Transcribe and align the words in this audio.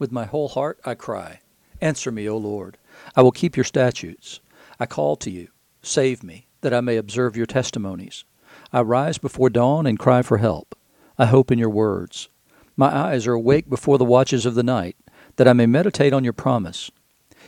With 0.00 0.10
my 0.10 0.24
whole 0.24 0.48
heart 0.48 0.80
I 0.82 0.94
cry, 0.94 1.40
Answer 1.82 2.10
me, 2.10 2.26
O 2.26 2.38
Lord. 2.38 2.78
I 3.14 3.20
will 3.20 3.30
keep 3.30 3.54
your 3.54 3.64
statutes. 3.64 4.40
I 4.80 4.86
call 4.86 5.14
to 5.16 5.30
you, 5.30 5.48
Save 5.82 6.24
me, 6.24 6.46
that 6.62 6.72
I 6.72 6.80
may 6.80 6.96
observe 6.96 7.36
your 7.36 7.44
testimonies. 7.44 8.24
I 8.72 8.80
rise 8.80 9.18
before 9.18 9.50
dawn 9.50 9.86
and 9.86 9.98
cry 9.98 10.22
for 10.22 10.38
help. 10.38 10.74
I 11.18 11.26
hope 11.26 11.52
in 11.52 11.58
your 11.58 11.68
words. 11.68 12.30
My 12.76 12.88
eyes 12.88 13.26
are 13.26 13.34
awake 13.34 13.68
before 13.68 13.98
the 13.98 14.06
watches 14.06 14.46
of 14.46 14.54
the 14.54 14.62
night, 14.62 14.96
that 15.36 15.46
I 15.46 15.52
may 15.52 15.66
meditate 15.66 16.14
on 16.14 16.24
your 16.24 16.32
promise. 16.32 16.90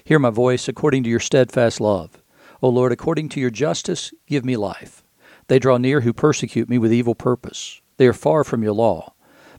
Hear 0.04 0.18
my 0.18 0.28
voice 0.28 0.68
according 0.68 1.04
to 1.04 1.10
your 1.10 1.20
steadfast 1.20 1.80
love. 1.80 2.22
O 2.60 2.68
Lord, 2.68 2.92
according 2.92 3.30
to 3.30 3.40
your 3.40 3.50
justice, 3.50 4.12
give 4.26 4.44
me 4.44 4.58
life. 4.58 5.02
They 5.48 5.58
draw 5.58 5.78
near 5.78 6.02
who 6.02 6.12
persecute 6.12 6.68
me 6.68 6.76
with 6.76 6.92
evil 6.92 7.14
purpose. 7.14 7.80
They 7.96 8.06
are 8.06 8.12
far 8.12 8.44
from 8.44 8.62
your 8.62 8.74
law. 8.74 9.14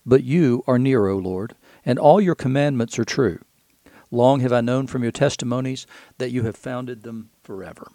But 0.06 0.24
you 0.24 0.64
are 0.68 0.78
near, 0.78 1.08
O 1.08 1.18
Lord, 1.18 1.56
and 1.86 2.00
all 2.00 2.22
your 2.22 2.36
commandments 2.36 2.98
are 3.00 3.06
true. 3.06 3.40
Long 4.12 4.42
have 4.42 4.54
I 4.54 4.62
known 4.62 4.88
from 4.88 5.04
your 5.04 5.12
testimonies 5.12 5.88
that 6.18 6.32
you 6.32 6.44
have 6.44 6.56
founded 6.56 7.04
them 7.04 7.30
forever. 7.42 7.88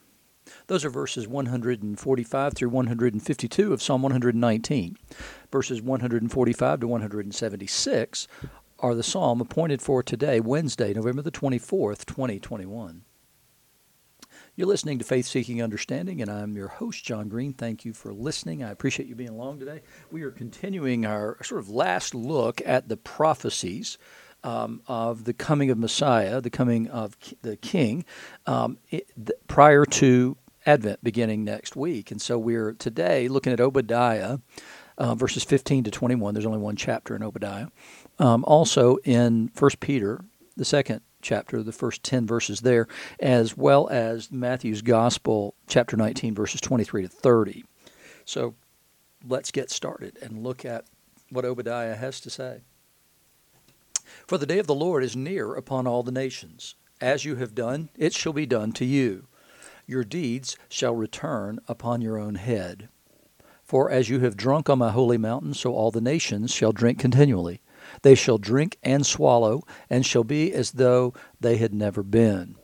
Those 0.67 0.85
are 0.85 0.91
verses 0.91 1.29
145 1.29 2.55
through 2.55 2.69
152 2.71 3.73
of 3.73 3.83
Psalm 3.83 4.03
119. 4.03 4.97
Verses 5.53 5.83
145 5.83 6.81
to 6.81 6.89
176 6.89 8.29
are 8.81 8.95
the 8.95 9.03
psalm 9.03 9.41
appointed 9.41 9.83
for 9.83 10.03
today, 10.03 10.41
Wednesday, 10.41 10.93
November 10.93 11.23
the 11.23 11.31
24th, 11.31 12.07
2021. 12.07 13.03
You're 14.59 14.67
listening 14.67 14.99
to 14.99 15.05
Faith 15.05 15.27
Seeking 15.27 15.63
Understanding, 15.63 16.21
and 16.21 16.29
I'm 16.29 16.57
your 16.57 16.67
host, 16.67 17.05
John 17.05 17.29
Green. 17.29 17.53
Thank 17.53 17.85
you 17.85 17.93
for 17.93 18.13
listening. 18.13 18.65
I 18.65 18.73
appreciate 18.73 19.09
you 19.09 19.15
being 19.15 19.29
along 19.29 19.61
today. 19.61 19.83
We 20.11 20.23
are 20.23 20.33
continuing 20.33 21.07
our 21.07 21.39
sort 21.45 21.61
of 21.61 21.71
last 21.71 22.13
look 22.13 22.61
at 22.67 22.89
the 22.89 22.97
prophecies 22.97 23.99
um, 24.43 24.83
of 24.89 25.27
the 25.27 25.33
coming 25.33 25.71
of 25.71 25.79
Messiah, 25.79 26.41
the 26.41 26.51
coming 26.51 26.89
of 26.89 27.17
the 27.43 27.57
King, 27.57 28.05
um, 28.47 28.79
it, 28.91 29.09
prior 29.47 29.85
to 29.85 30.37
Advent 30.67 31.05
beginning 31.05 31.45
next 31.45 31.77
week. 31.77 32.11
And 32.11 32.21
so 32.21 32.37
we're 32.37 32.73
today 32.73 33.29
looking 33.29 33.53
at 33.53 33.61
Obadiah, 33.61 34.39
uh, 34.97 35.15
verses 35.15 35.45
15 35.45 35.85
to 35.85 35.93
21. 35.93 36.35
There's 36.35 36.45
only 36.45 36.59
one 36.59 36.75
chapter 36.75 37.15
in 37.15 37.23
Obadiah. 37.23 37.69
Um, 38.19 38.45
also 38.45 38.97
in 39.05 39.51
First 39.55 39.79
Peter, 39.79 40.25
the 40.57 40.65
second 40.65 41.03
chapter, 41.21 41.63
the 41.63 41.73
first 41.73 42.03
10 42.03 42.27
verses 42.27 42.61
there, 42.61 42.87
as 43.21 43.57
well 43.57 43.89
as 43.89 44.31
Matthew's 44.31 44.83
Gospel, 44.83 45.55
chapter 45.67 45.97
19, 45.97 46.35
verses 46.35 46.61
23 46.61 47.03
to 47.03 47.09
30. 47.09 47.65
So 48.25 48.55
let's 49.27 49.51
get 49.51 49.71
started 49.71 50.19
and 50.23 50.43
look 50.43 50.65
at 50.65 50.85
what 51.31 51.45
Obadiah 51.45 51.97
has 51.97 52.21
to 52.21 52.31
say. 52.31 52.63
For 54.27 54.39
the 54.39 54.47
day 54.47 54.59
of 54.59 54.67
the 54.67 54.75
Lord 54.75 55.05
is 55.05 55.17
near 55.17 55.55
upon 55.55 55.87
all 55.87 56.03
the 56.03 56.13
nations. 56.13 56.75
As 57.01 57.25
you 57.25 57.37
have 57.37 57.55
done, 57.55 57.91
it 57.97 58.13
shall 58.15 58.33
be 58.33 58.47
done 58.47 58.73
to 58.73 58.85
you. 58.85 59.27
Your 59.87 60.05
deeds 60.05 60.57
shall 60.69 60.95
return 60.95 61.61
upon 61.69 62.01
your 62.01 62.19
own 62.19 62.35
head. 62.35 62.89
For 63.63 63.91
as 63.91 64.09
you 64.09 64.21
have 64.21 64.37
drunk 64.37 64.71
on 64.71 64.79
my 64.79 64.91
holy 64.91 65.19
mountain, 65.19 65.55
so 65.55 65.75
all 65.75 65.91
the 65.91 66.01
nations 66.01 66.53
shall 66.53 66.73
drink 66.73 66.99
continually. 66.99 67.61
They 68.03 68.15
shall 68.15 68.39
drink 68.39 68.79
and 68.83 69.05
swallow, 69.05 69.63
and 69.91 70.05
shall 70.05 70.25
be 70.25 70.53
as 70.53 70.73
though 70.73 71.15
they 71.41 71.57
had 71.57 71.75
never 71.75 72.03
been. 72.03 72.57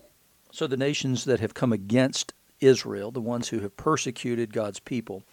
So 0.53 0.67
the 0.67 0.77
nations 0.77 1.25
that 1.25 1.41
have 1.41 1.55
come 1.55 1.73
against 1.73 2.33
Israel, 2.61 3.11
the 3.11 3.21
ones 3.21 3.49
who 3.49 3.61
have 3.61 3.77
persecuted 3.77 4.53
God's 4.53 4.81
people, 4.81 5.25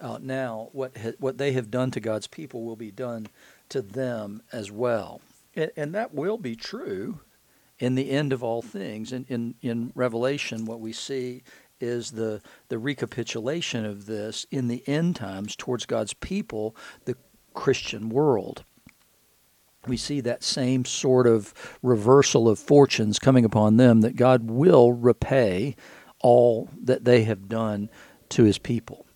uh, 0.00 0.18
now 0.20 0.70
what 0.72 0.96
ha- 0.96 1.12
what 1.18 1.38
they 1.38 1.52
have 1.52 1.70
done 1.70 1.90
to 1.92 2.00
God's 2.00 2.26
people 2.26 2.64
will 2.64 2.76
be 2.76 2.90
done 2.90 3.26
to 3.68 3.82
them 3.82 4.42
as 4.52 4.70
well. 4.70 5.20
And, 5.54 5.70
and 5.76 5.94
that 5.94 6.14
will 6.14 6.38
be 6.38 6.56
true 6.56 7.20
in 7.78 7.94
the 7.94 8.10
end 8.10 8.32
of 8.32 8.42
all 8.42 8.62
things. 8.62 9.12
In, 9.12 9.26
in, 9.28 9.54
in 9.60 9.92
Revelation, 9.94 10.64
what 10.64 10.80
we 10.80 10.92
see 10.92 11.42
is 11.80 12.12
the, 12.12 12.40
the 12.68 12.78
recapitulation 12.78 13.84
of 13.84 14.06
this 14.06 14.46
in 14.50 14.68
the 14.68 14.82
end 14.88 15.16
times 15.16 15.56
towards 15.56 15.84
God's 15.84 16.14
people, 16.14 16.76
the 17.04 17.16
Christian 17.54 18.08
world. 18.08 18.64
We 19.86 19.96
see 19.96 20.20
that 20.20 20.44
same 20.44 20.84
sort 20.84 21.26
of 21.26 21.52
reversal 21.82 22.48
of 22.48 22.58
fortunes 22.58 23.18
coming 23.18 23.44
upon 23.44 23.76
them 23.76 24.00
that 24.02 24.16
God 24.16 24.50
will 24.50 24.92
repay 24.92 25.76
all 26.20 26.70
that 26.82 27.04
they 27.04 27.24
have 27.24 27.48
done 27.48 27.90
to 28.30 28.44
his 28.44 28.58
people. 28.58 29.06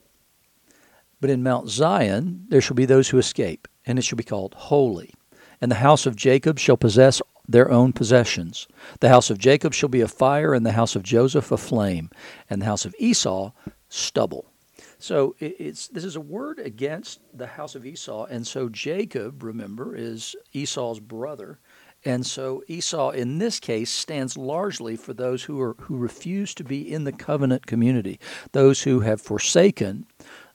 But 1.21 1.31
in 1.31 1.43
Mount 1.43 1.69
Zion 1.69 2.47
there 2.49 2.61
shall 2.61 2.75
be 2.75 2.85
those 2.85 3.09
who 3.09 3.19
escape, 3.19 3.69
and 3.85 3.99
it 3.99 4.03
shall 4.03 4.17
be 4.17 4.25
called 4.25 4.55
holy 4.55 5.15
and 5.61 5.71
the 5.71 5.77
house 5.77 6.07
of 6.07 6.17
Jacob 6.17 6.59
shall 6.59 6.77
possess 6.77 7.23
their 7.49 7.71
own 7.71 7.93
possessions. 7.93 8.67
The 9.01 9.09
house 9.09 9.31
of 9.31 9.39
Jacob 9.39 9.73
shall 9.73 9.89
be 9.89 10.01
a 10.01 10.09
fire, 10.09 10.53
and 10.53 10.67
the 10.67 10.73
house 10.73 10.97
of 10.97 11.03
Joseph 11.03 11.53
a 11.53 11.57
flame, 11.57 12.11
and 12.51 12.61
the 12.61 12.67
house 12.67 12.85
of 12.85 12.95
Esau 12.99 13.53
stubble. 13.89 14.51
So 14.99 15.37
it's 15.39 15.89
this 15.89 16.05
is 16.05 16.17
a 16.17 16.21
word 16.21 16.59
against 16.59 17.21
the 17.35 17.47
house 17.47 17.75
of 17.75 17.85
Esau, 17.85 18.25
and 18.25 18.47
so 18.47 18.69
Jacob, 18.69 19.43
remember, 19.43 19.95
is 19.95 20.35
Esau's 20.53 21.01
brother, 21.01 21.59
and 22.05 22.25
so 22.25 22.63
Esau 22.67 23.11
in 23.11 23.39
this 23.39 23.61
case 23.61 23.91
stands 23.91 24.39
largely 24.39 24.97
for 24.97 25.13
those 25.13 25.45
who 25.45 25.61
are 25.61 25.75
who 25.81 25.99
refuse 25.99 26.55
to 26.55 26.65
be 26.65 26.91
in 26.91 27.05
the 27.05 27.13
covenant 27.13 27.67
community, 27.67 28.19
those 28.53 28.83
who 28.83 29.01
have 29.01 29.21
forsaken 29.21 30.07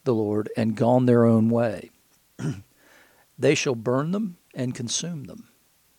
the 0.05 0.15
Lord 0.15 0.49
and 0.57 0.75
gone 0.75 1.05
their 1.05 1.25
own 1.25 1.49
way. 1.49 1.91
they 3.37 3.53
shall 3.53 3.75
burn 3.75 4.11
them 4.11 4.37
and 4.55 4.73
consume 4.73 5.25
them. 5.25 5.49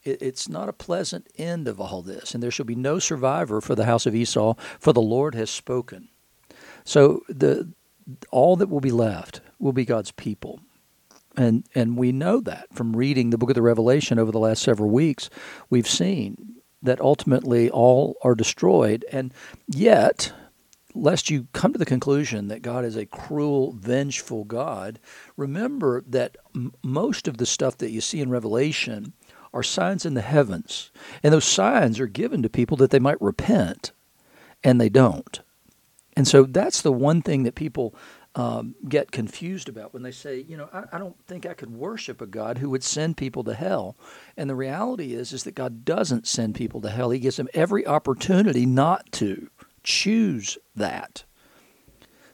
it's 0.04 0.48
not 0.48 0.68
a 0.68 0.72
pleasant 0.72 1.28
end 1.38 1.68
of 1.68 1.80
all 1.80 2.02
this, 2.02 2.34
and 2.34 2.42
there 2.42 2.50
shall 2.50 2.66
be 2.66 2.74
no 2.74 2.98
survivor 2.98 3.60
for 3.60 3.76
the 3.76 3.84
house 3.84 4.04
of 4.04 4.16
Esau, 4.16 4.54
for 4.80 4.92
the 4.92 5.00
Lord 5.00 5.36
has 5.36 5.48
spoken. 5.48 6.08
So 6.84 7.22
the 7.28 7.72
all 8.30 8.56
that 8.56 8.68
will 8.68 8.80
be 8.80 8.90
left 8.90 9.40
will 9.58 9.72
be 9.72 9.84
God's 9.84 10.12
people. 10.12 10.60
And 11.36 11.64
and 11.74 11.96
we 11.96 12.12
know 12.12 12.40
that 12.40 12.74
from 12.74 12.96
reading 12.96 13.30
the 13.30 13.38
book 13.38 13.50
of 13.50 13.54
the 13.54 13.62
Revelation 13.62 14.18
over 14.18 14.30
the 14.30 14.38
last 14.38 14.62
several 14.62 14.90
weeks, 14.90 15.30
we've 15.70 15.88
seen 15.88 16.56
that 16.82 17.00
ultimately 17.00 17.70
all 17.70 18.16
are 18.22 18.34
destroyed 18.34 19.04
and 19.10 19.32
yet 19.66 20.32
lest 20.94 21.30
you 21.30 21.46
come 21.52 21.72
to 21.72 21.78
the 21.78 21.86
conclusion 21.86 22.48
that 22.48 22.62
God 22.62 22.84
is 22.84 22.96
a 22.96 23.06
cruel, 23.06 23.72
vengeful 23.72 24.44
God, 24.44 24.98
remember 25.36 26.02
that 26.06 26.36
m- 26.54 26.72
most 26.82 27.28
of 27.28 27.38
the 27.38 27.46
stuff 27.46 27.78
that 27.78 27.90
you 27.90 28.00
see 28.00 28.20
in 28.20 28.30
Revelation 28.30 29.12
are 29.54 29.62
signs 29.62 30.04
in 30.06 30.14
the 30.14 30.22
heavens. 30.22 30.90
And 31.22 31.32
those 31.32 31.44
signs 31.44 32.00
are 32.00 32.06
given 32.06 32.42
to 32.42 32.48
people 32.48 32.76
that 32.78 32.90
they 32.90 32.98
might 32.98 33.20
repent, 33.20 33.92
and 34.62 34.80
they 34.80 34.88
don't. 34.88 35.40
And 36.14 36.28
so 36.28 36.44
that's 36.44 36.82
the 36.82 36.92
one 36.92 37.22
thing 37.22 37.44
that 37.44 37.54
people 37.54 37.94
um, 38.34 38.74
get 38.88 39.12
confused 39.12 39.68
about 39.68 39.92
when 39.92 40.02
they 40.02 40.10
say, 40.10 40.40
you 40.40 40.56
know, 40.56 40.68
I, 40.72 40.84
I, 40.92 40.98
don't 40.98 41.16
think 41.26 41.44
I 41.44 41.52
could 41.52 41.70
worship 41.70 42.22
a 42.22 42.26
God 42.26 42.58
who 42.58 42.70
would 42.70 42.82
send 42.82 43.18
people 43.18 43.44
to 43.44 43.54
hell. 43.54 43.96
And 44.36 44.48
the 44.48 44.54
reality 44.54 45.12
is, 45.12 45.32
is 45.32 45.44
that 45.44 45.54
God 45.54 45.84
doesn't 45.84 46.26
send 46.26 46.54
people 46.54 46.80
to 46.80 46.90
hell. 46.90 47.10
He 47.10 47.18
gives 47.18 47.36
them 47.36 47.48
every 47.52 47.86
opportunity 47.86 48.64
not 48.64 49.10
to 49.12 49.50
choose 49.82 50.56
that 50.74 51.24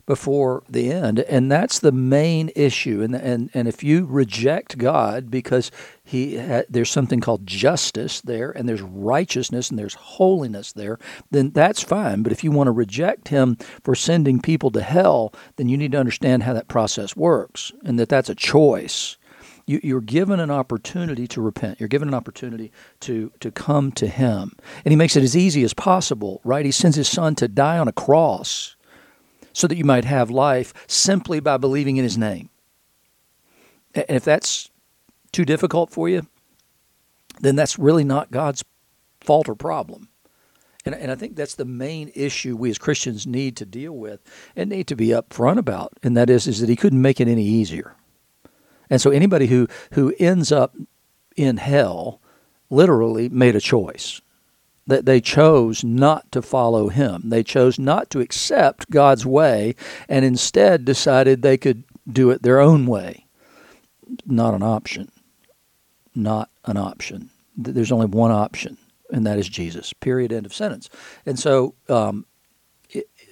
before 0.09 0.63
the 0.71 0.91
end 0.91 1.21
and 1.21 1.53
that's 1.53 1.81
the 1.81 1.93
main 1.93 2.51
issue 2.57 3.03
and 3.03 3.15
and 3.15 3.51
and 3.53 3.69
if 3.69 3.85
you 3.85 4.07
reject 4.07 4.79
God 4.79 5.31
because 5.31 5.71
he 6.03 6.39
ha- 6.39 6.63
there's 6.67 6.91
something 6.91 7.21
called 7.21 7.47
justice 7.47 8.23
there 8.23 8.51
and 8.51 8.67
there's 8.67 8.81
righteousness 8.81 9.69
and 9.69 9.79
there's 9.79 9.93
holiness 9.93 10.73
there 10.73 10.99
then 11.31 11.51
that's 11.51 11.83
fine 11.83 12.23
but 12.23 12.33
if 12.33 12.43
you 12.43 12.51
want 12.51 12.69
to 12.69 12.73
reject 12.73 13.29
him 13.29 13.57
for 13.85 13.95
sending 13.95 14.41
people 14.41 14.71
to 14.71 14.81
hell 14.81 15.31
then 15.57 15.69
you 15.69 15.77
need 15.77 15.93
to 15.93 15.99
understand 15.99 16.43
how 16.43 16.55
that 16.55 16.69
process 16.69 17.15
works 17.15 17.71
and 17.85 17.99
that 17.99 18.09
that's 18.09 18.31
a 18.31 18.35
choice 18.35 19.19
you, 19.67 19.79
you're 19.83 20.01
given 20.01 20.41
an 20.41 20.51
opportunity 20.51 21.29
to 21.29 21.43
repent. 21.43 21.79
You're 21.79 21.91
given 21.91 22.09
an 22.09 22.15
opportunity 22.15 22.73
to 23.01 23.31
to 23.41 23.51
come 23.51 23.93
to 23.93 24.07
Him, 24.07 24.57
and 24.83 24.93
He 24.93 24.97
makes 24.97 25.15
it 25.15 25.23
as 25.23 25.37
easy 25.37 25.63
as 25.63 25.75
possible. 25.75 26.41
Right? 26.43 26.65
He 26.65 26.73
sends 26.73 26.97
His 26.97 27.09
Son 27.09 27.35
to 27.35 27.49
die 27.49 27.77
on 27.77 27.87
a 27.87 27.93
cross, 27.93 28.77
so 29.59 29.67
that 29.67 29.77
you 29.77 29.85
might 29.85 30.05
have 30.05 30.31
life 30.31 30.73
simply 30.87 31.41
by 31.41 31.57
believing 31.57 31.97
in 31.97 32.05
His 32.05 32.17
name. 32.17 32.49
And 33.93 34.05
if 34.09 34.25
that's 34.25 34.71
too 35.33 35.45
difficult 35.45 35.91
for 35.91 36.09
you, 36.09 36.29
then 37.41 37.57
that's 37.57 37.77
really 37.77 38.05
not 38.05 38.31
God's 38.31 38.65
fault 39.21 39.49
or 39.49 39.57
problem. 39.57 40.11
And, 40.85 40.95
and 40.95 41.11
I 41.11 41.17
think 41.17 41.35
that's 41.35 41.57
the 41.57 41.65
main 41.65 42.13
issue 42.15 42.57
we 42.57 42.71
as 42.71 42.79
Christians 42.79 43.27
need 43.27 43.57
to 43.57 43.67
deal 43.67 43.93
with 43.93 44.21
and 44.55 44.71
need 44.71 44.87
to 44.87 44.97
be 44.97 45.09
upfront 45.09 45.59
about. 45.59 45.93
And 46.05 46.17
that 46.17 46.31
is, 46.31 46.47
is 46.47 46.61
that 46.61 46.69
he 46.69 46.77
couldn't 46.77 47.03
make 47.03 47.21
it 47.21 47.27
any 47.27 47.45
easier. 47.45 47.97
And 48.89 49.01
so 49.01 49.11
anybody 49.11 49.49
who, 49.49 49.67
who 49.95 50.15
ends 50.21 50.53
up 50.53 50.77
in 51.37 51.57
hell 51.57 52.21
literally 52.71 53.29
made 53.29 53.57
a 53.57 53.61
choice. 53.61 54.21
That 54.89 55.07
they 55.07 55.21
chose 55.21 55.85
not 55.85 56.33
to 56.33 56.43
follow 56.43 56.89
him. 56.89 57.23
They 57.27 57.45
chose 57.45 57.79
not 57.79 58.11
to 58.11 58.21
accept 58.21 58.91
God's 58.91 59.25
way 59.25 59.77
and 60.09 60.25
instead 60.25 60.85
decided 60.85 61.43
they 61.43 61.57
could 61.57 61.85
do 62.11 62.31
it 62.31 62.43
their 62.43 62.59
own 62.59 62.87
way. 62.87 63.27
Not 64.27 64.55
an 64.55 64.63
option. 64.65 65.11
Not 66.15 66.51
an 66.65 66.77
option. 66.77 67.31
there's 67.57 67.93
only 67.93 68.07
one 68.07 68.31
option, 68.33 68.77
and 69.11 69.27
that 69.27 69.39
is 69.39 69.49
Jesus. 69.49 69.93
Period. 69.93 70.33
End 70.33 70.47
of 70.47 70.55
sentence. 70.55 70.89
And 71.27 71.39
so, 71.39 71.75
um, 71.89 72.25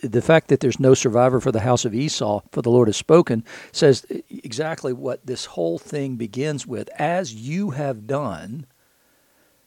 the 0.03 0.23
fact 0.23 0.49
that 0.49 0.61
there's 0.61 0.81
no 0.81 0.95
survivor 0.95 1.41
for 1.41 1.53
the 1.53 1.61
house 1.61 1.85
of 1.85 1.95
Esau, 1.95 2.43
for 2.53 2.63
the 2.63 2.71
Lord 2.71 2.89
has 2.89 2.97
spoken, 2.97 3.45
says 3.73 4.05
exactly 4.29 4.93
what 4.93 5.27
this 5.27 5.47
whole 5.47 5.79
thing 5.79 6.17
begins 6.17 6.67
with. 6.67 6.89
As 6.99 7.35
you 7.35 7.71
have 7.71 8.07
done, 8.07 8.67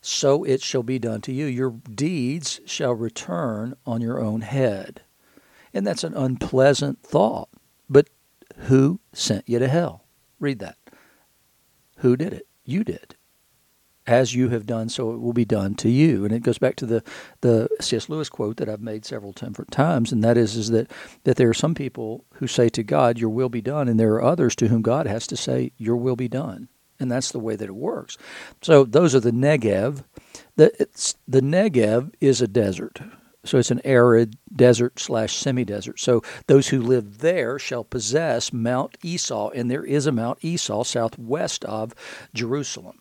so 0.01 0.43
it 0.43 0.61
shall 0.61 0.83
be 0.83 0.99
done 0.99 1.21
to 1.21 1.33
you. 1.33 1.45
Your 1.45 1.71
deeds 1.71 2.61
shall 2.65 2.93
return 2.93 3.75
on 3.85 4.01
your 4.01 4.19
own 4.19 4.41
head. 4.41 5.01
And 5.73 5.85
that's 5.85 6.03
an 6.03 6.13
unpleasant 6.15 7.03
thought. 7.03 7.49
But 7.89 8.09
who 8.57 8.99
sent 9.13 9.47
you 9.47 9.59
to 9.59 9.67
hell? 9.67 10.05
Read 10.39 10.59
that. 10.59 10.77
Who 11.97 12.15
did 12.15 12.33
it? 12.33 12.47
You 12.63 12.83
did. 12.83 13.15
As 14.07 14.33
you 14.33 14.49
have 14.49 14.65
done, 14.65 14.89
so 14.89 15.11
it 15.11 15.19
will 15.19 15.33
be 15.33 15.45
done 15.45 15.75
to 15.75 15.89
you. 15.89 16.25
And 16.25 16.33
it 16.33 16.41
goes 16.41 16.57
back 16.57 16.75
to 16.77 16.85
the, 16.85 17.03
the 17.41 17.69
C.S. 17.79 18.09
Lewis 18.09 18.29
quote 18.29 18.57
that 18.57 18.69
I've 18.69 18.81
made 18.81 19.05
several 19.05 19.33
different 19.33 19.71
times, 19.71 20.11
and 20.11 20.23
that 20.23 20.35
is, 20.35 20.55
is 20.55 20.69
that, 20.69 20.89
that 21.25 21.35
there 21.35 21.49
are 21.49 21.53
some 21.53 21.75
people 21.75 22.25
who 22.35 22.47
say 22.47 22.69
to 22.69 22.81
God, 22.81 23.19
Your 23.19 23.29
will 23.29 23.49
be 23.49 23.61
done, 23.61 23.87
and 23.87 23.99
there 23.99 24.13
are 24.13 24.23
others 24.23 24.55
to 24.57 24.69
whom 24.69 24.81
God 24.81 25.05
has 25.05 25.27
to 25.27 25.37
say, 25.37 25.73
Your 25.77 25.97
will 25.97 26.15
be 26.15 26.27
done. 26.27 26.69
And 26.99 27.11
that's 27.11 27.31
the 27.31 27.39
way 27.39 27.55
that 27.55 27.69
it 27.69 27.75
works. 27.75 28.17
So 28.61 28.83
those 28.83 29.15
are 29.15 29.19
the 29.19 29.31
Negev. 29.31 30.03
The, 30.55 30.87
the 31.27 31.41
Negev 31.41 32.13
is 32.19 32.41
a 32.41 32.47
desert. 32.47 32.99
So 33.45 33.57
it's 33.57 33.71
an 33.71 33.81
arid 33.85 34.37
desert 34.53 34.99
slash 34.99 35.35
semi 35.35 35.63
desert. 35.63 35.99
So 35.99 36.21
those 36.47 36.67
who 36.67 36.81
live 36.81 37.19
there 37.19 37.57
shall 37.57 37.85
possess 37.85 38.51
Mount 38.51 38.97
Esau, 39.01 39.49
and 39.49 39.71
there 39.71 39.85
is 39.85 40.05
a 40.05 40.11
Mount 40.11 40.39
Esau 40.41 40.83
southwest 40.83 41.63
of 41.65 41.95
Jerusalem. 42.33 42.99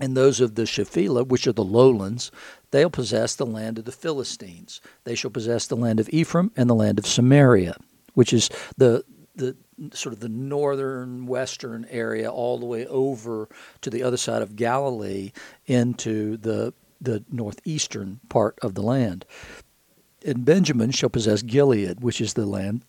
And 0.00 0.16
those 0.16 0.40
of 0.40 0.54
the 0.54 0.66
Shephelah, 0.66 1.26
which 1.26 1.46
are 1.46 1.52
the 1.52 1.62
lowlands, 1.62 2.32
they'll 2.70 2.90
possess 2.90 3.34
the 3.36 3.46
land 3.46 3.78
of 3.78 3.84
the 3.84 3.92
Philistines. 3.92 4.80
They 5.04 5.14
shall 5.14 5.30
possess 5.30 5.66
the 5.66 5.76
land 5.76 6.00
of 6.00 6.08
Ephraim 6.08 6.50
and 6.56 6.68
the 6.68 6.74
land 6.74 6.98
of 6.98 7.06
Samaria, 7.06 7.76
which 8.14 8.32
is 8.32 8.50
the 8.76 9.04
the 9.36 9.56
sort 9.92 10.12
of 10.12 10.20
the 10.20 10.28
northern 10.28 11.26
western 11.26 11.86
area 11.90 12.30
all 12.30 12.58
the 12.58 12.66
way 12.66 12.86
over 12.86 13.48
to 13.80 13.90
the 13.90 14.02
other 14.02 14.16
side 14.16 14.42
of 14.42 14.56
Galilee 14.56 15.32
into 15.66 16.36
the 16.36 16.72
the 17.00 17.24
northeastern 17.30 18.20
part 18.28 18.58
of 18.60 18.74
the 18.74 18.82
land. 18.82 19.24
And 20.24 20.44
Benjamin 20.44 20.90
shall 20.90 21.08
possess 21.08 21.40
Gilead, 21.40 22.02
which 22.02 22.20
is 22.20 22.34
the 22.34 22.44
land 22.44 22.82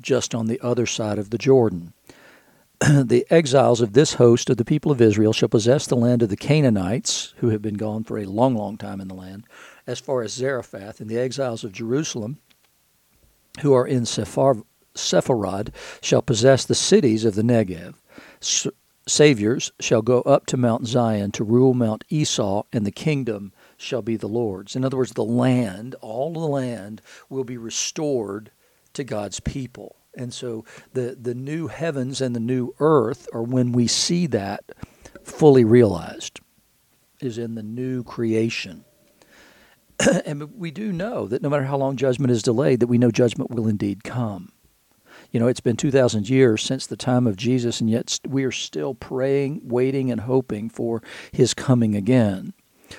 just 0.00 0.34
on 0.34 0.46
the 0.46 0.60
other 0.60 0.86
side 0.86 1.18
of 1.18 1.30
the 1.30 1.38
Jordan. 1.38 1.92
the 2.80 3.26
exiles 3.30 3.80
of 3.80 3.92
this 3.92 4.14
host 4.14 4.48
of 4.48 4.56
the 4.56 4.64
people 4.64 4.92
of 4.92 5.00
Israel 5.00 5.32
shall 5.32 5.48
possess 5.48 5.86
the 5.86 5.96
land 5.96 6.22
of 6.22 6.28
the 6.28 6.36
Canaanites, 6.36 7.34
who 7.38 7.48
have 7.48 7.60
been 7.60 7.74
gone 7.74 8.04
for 8.04 8.18
a 8.18 8.24
long, 8.24 8.54
long 8.54 8.76
time 8.76 9.00
in 9.00 9.08
the 9.08 9.14
land, 9.14 9.44
as 9.86 9.98
far 9.98 10.22
as 10.22 10.32
Zarephath, 10.32 11.00
and 11.00 11.10
the 11.10 11.18
exiles 11.18 11.64
of 11.64 11.72
Jerusalem, 11.72 12.38
who 13.62 13.72
are 13.72 13.86
in 13.86 14.04
Sephar- 14.04 14.62
Sepharad, 14.98 15.72
shall 16.00 16.22
possess 16.22 16.64
the 16.64 16.74
cities 16.74 17.24
of 17.24 17.34
the 17.34 17.42
Negev 17.42 17.94
saviors 19.08 19.72
shall 19.80 20.02
go 20.02 20.20
up 20.22 20.46
to 20.46 20.56
Mount 20.56 20.86
Zion 20.86 21.32
to 21.32 21.44
rule 21.44 21.74
Mount 21.74 22.04
Esau, 22.08 22.64
and 22.72 22.86
the 22.86 22.90
kingdom 22.92 23.52
shall 23.76 24.02
be 24.02 24.16
the 24.16 24.28
Lord's. 24.28 24.76
In 24.76 24.84
other 24.84 24.96
words, 24.96 25.12
the 25.12 25.24
land, 25.24 25.94
all 26.00 26.32
the 26.32 26.40
land, 26.40 27.00
will 27.28 27.44
be 27.44 27.56
restored 27.56 28.50
to 28.92 29.04
God's 29.04 29.40
people. 29.40 29.96
And 30.16 30.32
so 30.32 30.64
the, 30.92 31.16
the 31.20 31.34
new 31.34 31.68
heavens 31.68 32.20
and 32.20 32.34
the 32.34 32.40
new 32.40 32.74
earth 32.80 33.28
are 33.32 33.42
when 33.42 33.72
we 33.72 33.86
see 33.86 34.26
that 34.28 34.64
fully 35.22 35.64
realized, 35.64 36.40
is 37.20 37.38
in 37.38 37.54
the 37.54 37.62
new 37.62 38.02
creation. 38.02 38.84
and 40.24 40.54
we 40.58 40.70
do 40.70 40.92
know 40.92 41.26
that 41.26 41.42
no 41.42 41.48
matter 41.48 41.64
how 41.64 41.76
long 41.76 41.96
judgment 41.96 42.30
is 42.30 42.42
delayed, 42.42 42.80
that 42.80 42.86
we 42.86 42.98
know 42.98 43.10
judgment 43.10 43.50
will 43.50 43.68
indeed 43.68 44.04
come. 44.04 44.52
You 45.30 45.40
know, 45.40 45.46
it's 45.46 45.60
been 45.60 45.76
2,000 45.76 46.28
years 46.28 46.62
since 46.62 46.86
the 46.86 46.96
time 46.96 47.26
of 47.26 47.36
Jesus, 47.36 47.80
and 47.80 47.90
yet 47.90 48.18
we 48.26 48.44
are 48.44 48.52
still 48.52 48.94
praying, 48.94 49.60
waiting, 49.62 50.10
and 50.10 50.22
hoping 50.22 50.70
for 50.70 51.02
his 51.32 51.52
coming 51.52 51.94
again. 51.94 52.54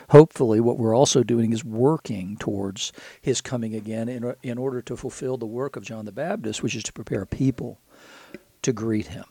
Hopefully, 0.09 0.59
what 0.59 0.77
we're 0.77 0.95
also 0.95 1.23
doing 1.23 1.51
is 1.51 1.65
working 1.65 2.37
towards 2.37 2.93
his 3.19 3.41
coming 3.41 3.73
again 3.73 4.07
in, 4.07 4.35
in 4.43 4.59
order 4.59 4.81
to 4.83 4.95
fulfill 4.95 5.37
the 5.37 5.47
work 5.47 5.75
of 5.75 5.83
John 5.83 6.05
the 6.05 6.11
Baptist, 6.11 6.61
which 6.61 6.75
is 6.75 6.83
to 6.83 6.93
prepare 6.93 7.25
people 7.25 7.79
to 8.61 8.71
greet 8.71 9.07
him. 9.07 9.25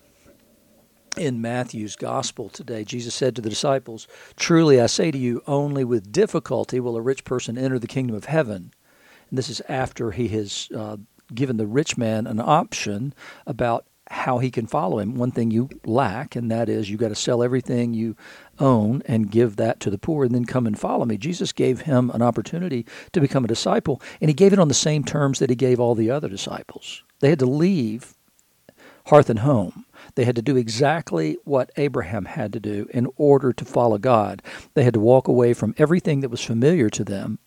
In 1.16 1.40
Matthew's 1.40 1.94
gospel 1.96 2.48
today, 2.48 2.84
Jesus 2.84 3.14
said 3.14 3.36
to 3.36 3.42
the 3.42 3.50
disciples, 3.50 4.08
Truly 4.36 4.80
I 4.80 4.86
say 4.86 5.12
to 5.12 5.18
you, 5.18 5.42
only 5.46 5.84
with 5.84 6.12
difficulty 6.12 6.80
will 6.80 6.96
a 6.96 7.02
rich 7.02 7.24
person 7.24 7.56
enter 7.56 7.78
the 7.78 7.86
kingdom 7.86 8.16
of 8.16 8.24
heaven. 8.26 8.72
And 9.30 9.38
this 9.38 9.48
is 9.48 9.60
after 9.68 10.12
he 10.12 10.28
has 10.28 10.68
uh, 10.76 10.96
given 11.34 11.56
the 11.56 11.66
rich 11.66 11.96
man 11.96 12.26
an 12.26 12.40
option 12.40 13.14
about 13.46 13.86
how 14.10 14.38
he 14.38 14.50
can 14.50 14.66
follow 14.66 14.98
him. 14.98 15.14
One 15.16 15.30
thing 15.30 15.50
you 15.50 15.68
lack, 15.84 16.34
and 16.34 16.50
that 16.50 16.68
is 16.68 16.88
you 16.88 16.96
got 16.96 17.08
to 17.08 17.14
sell 17.14 17.42
everything 17.42 17.92
you 17.92 18.16
own 18.58 19.02
and 19.06 19.30
give 19.30 19.56
that 19.56 19.80
to 19.80 19.90
the 19.90 19.98
poor 19.98 20.24
and 20.24 20.34
then 20.34 20.44
come 20.44 20.66
and 20.66 20.78
follow 20.78 21.04
me. 21.04 21.18
Jesus 21.18 21.52
gave 21.52 21.82
him 21.82 22.10
an 22.10 22.22
opportunity 22.22 22.86
to 23.12 23.20
become 23.20 23.44
a 23.44 23.48
disciple, 23.48 24.00
and 24.20 24.30
he 24.30 24.34
gave 24.34 24.52
it 24.52 24.58
on 24.58 24.68
the 24.68 24.74
same 24.74 25.04
terms 25.04 25.38
that 25.38 25.50
he 25.50 25.56
gave 25.56 25.78
all 25.78 25.94
the 25.94 26.10
other 26.10 26.28
disciples. 26.28 27.02
They 27.20 27.30
had 27.30 27.38
to 27.40 27.46
leave 27.46 28.14
hearth 29.06 29.30
and 29.30 29.40
home. 29.40 29.84
They 30.14 30.24
had 30.24 30.36
to 30.36 30.42
do 30.42 30.56
exactly 30.56 31.36
what 31.44 31.70
Abraham 31.76 32.26
had 32.26 32.52
to 32.52 32.60
do 32.60 32.86
in 32.90 33.08
order 33.16 33.52
to 33.52 33.64
follow 33.64 33.98
God. 33.98 34.42
They 34.74 34.84
had 34.84 34.94
to 34.94 35.00
walk 35.00 35.28
away 35.28 35.54
from 35.54 35.74
everything 35.78 36.20
that 36.20 36.28
was 36.30 36.44
familiar 36.44 36.90
to 36.90 37.04
them 37.04 37.38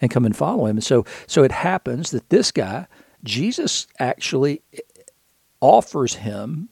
and 0.00 0.10
come 0.10 0.24
and 0.24 0.36
follow 0.36 0.66
him. 0.66 0.76
And 0.76 0.84
so 0.84 1.04
so 1.26 1.42
it 1.42 1.52
happens 1.52 2.10
that 2.10 2.30
this 2.30 2.50
guy 2.50 2.86
Jesus 3.24 3.86
actually 3.98 4.62
offers 5.60 6.14
him 6.14 6.68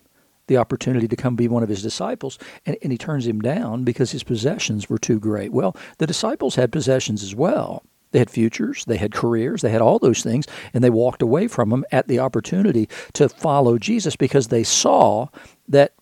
the 0.47 0.56
opportunity 0.56 1.06
to 1.06 1.17
come 1.17 1.37
be 1.37 1.47
one 1.47 1.62
of 1.62 1.69
his 1.69 1.83
disciples, 1.83 2.39
and, 2.67 2.77
and, 2.83 2.91
he 2.91 2.99
turns 2.99 3.27
him 3.27 3.41
down 3.41 3.85
because 3.85 4.11
his 4.11 4.25
possessions 4.25 4.89
were 4.89 4.99
too 4.99 5.21
great. 5.21 5.53
Well, 5.53 5.77
the 5.99 6.06
disciples 6.06 6.55
had 6.55 6.73
possessions 6.73 7.23
as 7.23 7.35
well. 7.35 7.83
They 8.11 8.19
had 8.19 8.31
futures, 8.31 8.87
they 8.87 8.97
had 8.97 9.12
careers, 9.12 9.61
they 9.61 9.71
had 9.71 9.83
all 9.83 9.99
those 9.99 10.23
things, 10.23 10.47
and 10.73 10.83
they 10.83 10.91
walked 10.91 11.21
away 11.21 11.47
from 11.47 11.69
them 11.69 11.85
at 11.93 12.09
the 12.09 12.19
opportunity 12.19 12.89
to 13.12 13.29
follow 13.29 13.79
Jesus 13.79 14.17
because 14.17 14.49
they 14.49 14.65
saw 14.65 15.29
that 15.69 15.93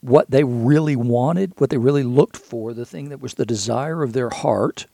what 0.00 0.30
they 0.30 0.44
really 0.44 0.94
wanted, 0.94 1.52
what 1.58 1.70
they 1.70 1.76
really 1.76 2.04
looked 2.04 2.36
for, 2.36 2.72
the 2.72 2.86
thing 2.86 3.08
that 3.08 3.20
was 3.20 3.34
the 3.34 3.44
desire 3.44 4.04
of 4.04 4.12
their 4.12 4.30
heart, 4.30 4.86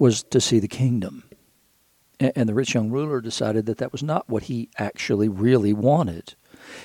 was 0.00 0.24
to 0.24 0.40
see 0.40 0.58
the 0.58 0.68
kingdom. 0.68 1.22
And 2.18 2.48
the 2.48 2.54
rich 2.54 2.74
young 2.74 2.90
ruler 2.90 3.20
decided 3.20 3.66
that 3.66 3.78
that 3.78 3.92
was 3.92 4.02
not 4.02 4.28
what 4.28 4.44
he 4.44 4.70
actually 4.78 5.28
really 5.28 5.74
wanted. 5.74 6.34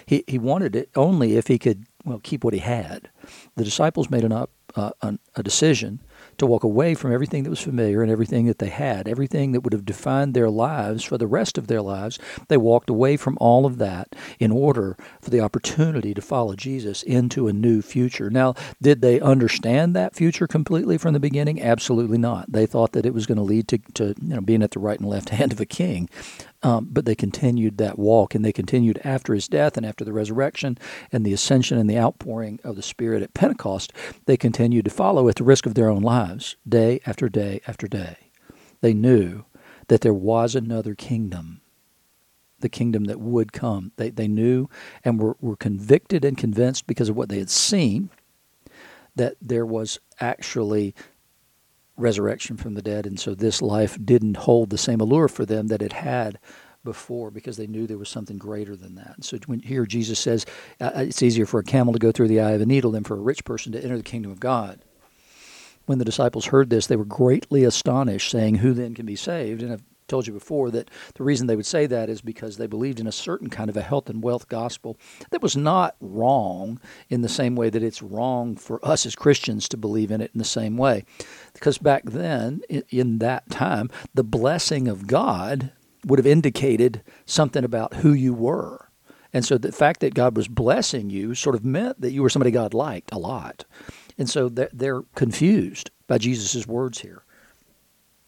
He, 0.05 0.23
he 0.27 0.37
wanted 0.37 0.75
it 0.75 0.89
only 0.95 1.37
if 1.37 1.47
he 1.47 1.57
could 1.57 1.85
well 2.03 2.19
keep 2.21 2.43
what 2.43 2.53
he 2.53 2.59
had. 2.59 3.09
The 3.55 3.63
disciples 3.63 4.09
made 4.09 4.25
an, 4.25 4.33
uh, 4.33 4.91
an, 5.01 5.19
a 5.35 5.43
decision 5.43 6.01
to 6.41 6.45
walk 6.45 6.63
away 6.63 6.93
from 6.93 7.13
everything 7.13 7.43
that 7.43 7.49
was 7.49 7.61
familiar 7.61 8.01
and 8.01 8.11
everything 8.11 8.47
that 8.47 8.59
they 8.59 8.69
had, 8.69 9.07
everything 9.07 9.51
that 9.51 9.61
would 9.61 9.73
have 9.73 9.85
defined 9.85 10.33
their 10.33 10.49
lives 10.49 11.03
for 11.03 11.17
the 11.17 11.27
rest 11.27 11.57
of 11.57 11.67
their 11.67 11.81
lives. 11.81 12.19
They 12.47 12.57
walked 12.57 12.89
away 12.89 13.15
from 13.15 13.37
all 13.39 13.65
of 13.65 13.77
that 13.77 14.15
in 14.39 14.51
order 14.51 14.97
for 15.21 15.29
the 15.29 15.39
opportunity 15.39 16.13
to 16.13 16.21
follow 16.21 16.55
Jesus 16.55 17.03
into 17.03 17.47
a 17.47 17.53
new 17.53 17.81
future. 17.81 18.29
Now, 18.29 18.55
did 18.81 19.01
they 19.01 19.19
understand 19.19 19.95
that 19.95 20.15
future 20.15 20.47
completely 20.47 20.97
from 20.97 21.13
the 21.13 21.19
beginning? 21.19 21.61
Absolutely 21.61 22.17
not. 22.17 22.51
They 22.51 22.65
thought 22.65 22.91
that 22.93 23.05
it 23.05 23.13
was 23.13 23.25
going 23.25 23.37
to 23.37 23.43
lead 23.43 23.67
to, 23.69 23.77
to 23.93 24.07
you 24.21 24.35
know, 24.35 24.41
being 24.41 24.63
at 24.63 24.71
the 24.71 24.79
right 24.79 24.99
and 24.99 25.07
left 25.07 25.29
hand 25.41 25.51
of 25.51 25.61
a 25.61 25.65
king. 25.65 26.09
Um, 26.63 26.87
but 26.91 27.05
they 27.05 27.15
continued 27.15 27.77
that 27.79 27.97
walk, 27.97 28.35
and 28.35 28.45
they 28.45 28.51
continued 28.51 29.01
after 29.03 29.33
his 29.33 29.47
death 29.47 29.77
and 29.77 29.85
after 29.85 30.05
the 30.05 30.13
resurrection 30.13 30.77
and 31.11 31.25
the 31.25 31.33
ascension 31.33 31.77
and 31.77 31.89
the 31.89 31.97
outpouring 31.97 32.59
of 32.63 32.75
the 32.75 32.83
Spirit 32.83 33.23
at 33.23 33.33
Pentecost. 33.33 33.91
They 34.25 34.37
continued 34.37 34.85
to 34.85 34.91
follow 34.91 35.27
at 35.27 35.37
the 35.37 35.43
risk 35.43 35.65
of 35.65 35.73
their 35.73 35.89
own 35.89 36.03
lives, 36.03 36.55
day 36.67 36.99
after 37.05 37.29
day 37.29 37.61
after 37.67 37.87
day. 37.87 38.17
They 38.81 38.93
knew 38.93 39.45
that 39.87 40.01
there 40.01 40.13
was 40.13 40.55
another 40.55 40.95
kingdom, 40.95 41.61
the 42.59 42.69
kingdom 42.69 43.05
that 43.05 43.19
would 43.19 43.53
come. 43.53 43.91
They, 43.97 44.09
they 44.09 44.27
knew 44.27 44.69
and 45.03 45.19
were, 45.19 45.35
were 45.41 45.55
convicted 45.55 46.23
and 46.23 46.37
convinced 46.37 46.87
because 46.87 47.09
of 47.09 47.15
what 47.15 47.29
they 47.29 47.39
had 47.39 47.49
seen 47.49 48.09
that 49.15 49.35
there 49.41 49.65
was 49.65 49.99
actually 50.19 50.95
resurrection 52.01 52.57
from 52.57 52.73
the 52.73 52.81
dead, 52.81 53.05
and 53.05 53.19
so 53.19 53.33
this 53.33 53.61
life 53.61 53.97
didn't 54.03 54.37
hold 54.37 54.69
the 54.69 54.77
same 54.77 54.99
allure 54.99 55.27
for 55.27 55.45
them 55.45 55.67
that 55.67 55.81
it 55.81 55.93
had 55.93 56.39
before 56.83 57.29
because 57.29 57.57
they 57.57 57.67
knew 57.67 57.85
there 57.85 57.97
was 57.97 58.09
something 58.09 58.37
greater 58.37 58.75
than 58.75 58.95
that. 58.95 59.13
And 59.15 59.23
so 59.23 59.37
when 59.45 59.59
here 59.59 59.85
Jesus 59.85 60.19
says 60.19 60.45
uh, 60.79 60.91
it's 60.95 61.21
easier 61.21 61.45
for 61.45 61.59
a 61.59 61.63
camel 61.63 61.93
to 61.93 61.99
go 61.99 62.11
through 62.11 62.27
the 62.27 62.41
eye 62.41 62.51
of 62.51 62.61
a 62.61 62.65
needle 62.65 62.91
than 62.91 63.03
for 63.03 63.15
a 63.15 63.21
rich 63.21 63.45
person 63.45 63.71
to 63.73 63.83
enter 63.83 63.97
the 63.97 64.03
kingdom 64.03 64.31
of 64.31 64.39
God. 64.39 64.83
When 65.85 65.99
the 65.99 66.05
disciples 66.05 66.47
heard 66.47 66.69
this, 66.69 66.87
they 66.87 66.95
were 66.95 67.05
greatly 67.05 67.63
astonished, 67.63 68.31
saying, 68.31 68.55
"Who 68.55 68.73
then 68.73 68.93
can 68.95 69.05
be 69.05 69.15
saved?" 69.15 69.61
And 69.61 69.81
told 70.11 70.27
you 70.27 70.33
before 70.33 70.69
that 70.71 70.91
the 71.15 71.23
reason 71.23 71.47
they 71.47 71.55
would 71.55 71.65
say 71.65 71.87
that 71.87 72.09
is 72.09 72.21
because 72.21 72.57
they 72.57 72.67
believed 72.67 72.99
in 72.99 73.07
a 73.07 73.11
certain 73.11 73.49
kind 73.49 73.69
of 73.69 73.77
a 73.77 73.81
health 73.81 74.09
and 74.09 74.21
wealth 74.21 74.47
gospel 74.49 74.97
that 75.31 75.41
was 75.41 75.55
not 75.55 75.95
wrong 76.01 76.79
in 77.09 77.21
the 77.21 77.29
same 77.29 77.55
way 77.55 77.69
that 77.69 77.81
it's 77.81 78.03
wrong 78.03 78.55
for 78.55 78.85
us 78.85 79.05
as 79.05 79.15
Christians 79.15 79.69
to 79.69 79.77
believe 79.77 80.11
in 80.11 80.21
it 80.21 80.29
in 80.33 80.37
the 80.37 80.45
same 80.45 80.77
way. 80.77 81.05
Because 81.53 81.77
back 81.77 82.03
then, 82.03 82.61
in 82.89 83.19
that 83.19 83.49
time, 83.49 83.89
the 84.13 84.23
blessing 84.23 84.87
of 84.89 85.07
God 85.07 85.71
would 86.05 86.19
have 86.19 86.27
indicated 86.27 87.01
something 87.25 87.63
about 87.63 87.95
who 87.95 88.11
you 88.11 88.33
were. 88.33 88.89
And 89.33 89.45
so 89.45 89.57
the 89.57 89.71
fact 89.71 90.01
that 90.01 90.13
God 90.13 90.35
was 90.35 90.49
blessing 90.49 91.09
you 91.09 91.35
sort 91.35 91.55
of 91.55 91.63
meant 91.63 92.01
that 92.01 92.11
you 92.11 92.21
were 92.21 92.29
somebody 92.29 92.51
God 92.51 92.73
liked 92.73 93.13
a 93.13 93.17
lot. 93.17 93.63
And 94.17 94.29
so 94.29 94.49
they're 94.49 95.03
confused 95.15 95.89
by 96.07 96.17
Jesus' 96.17 96.67
words 96.67 96.99
here. 96.99 97.23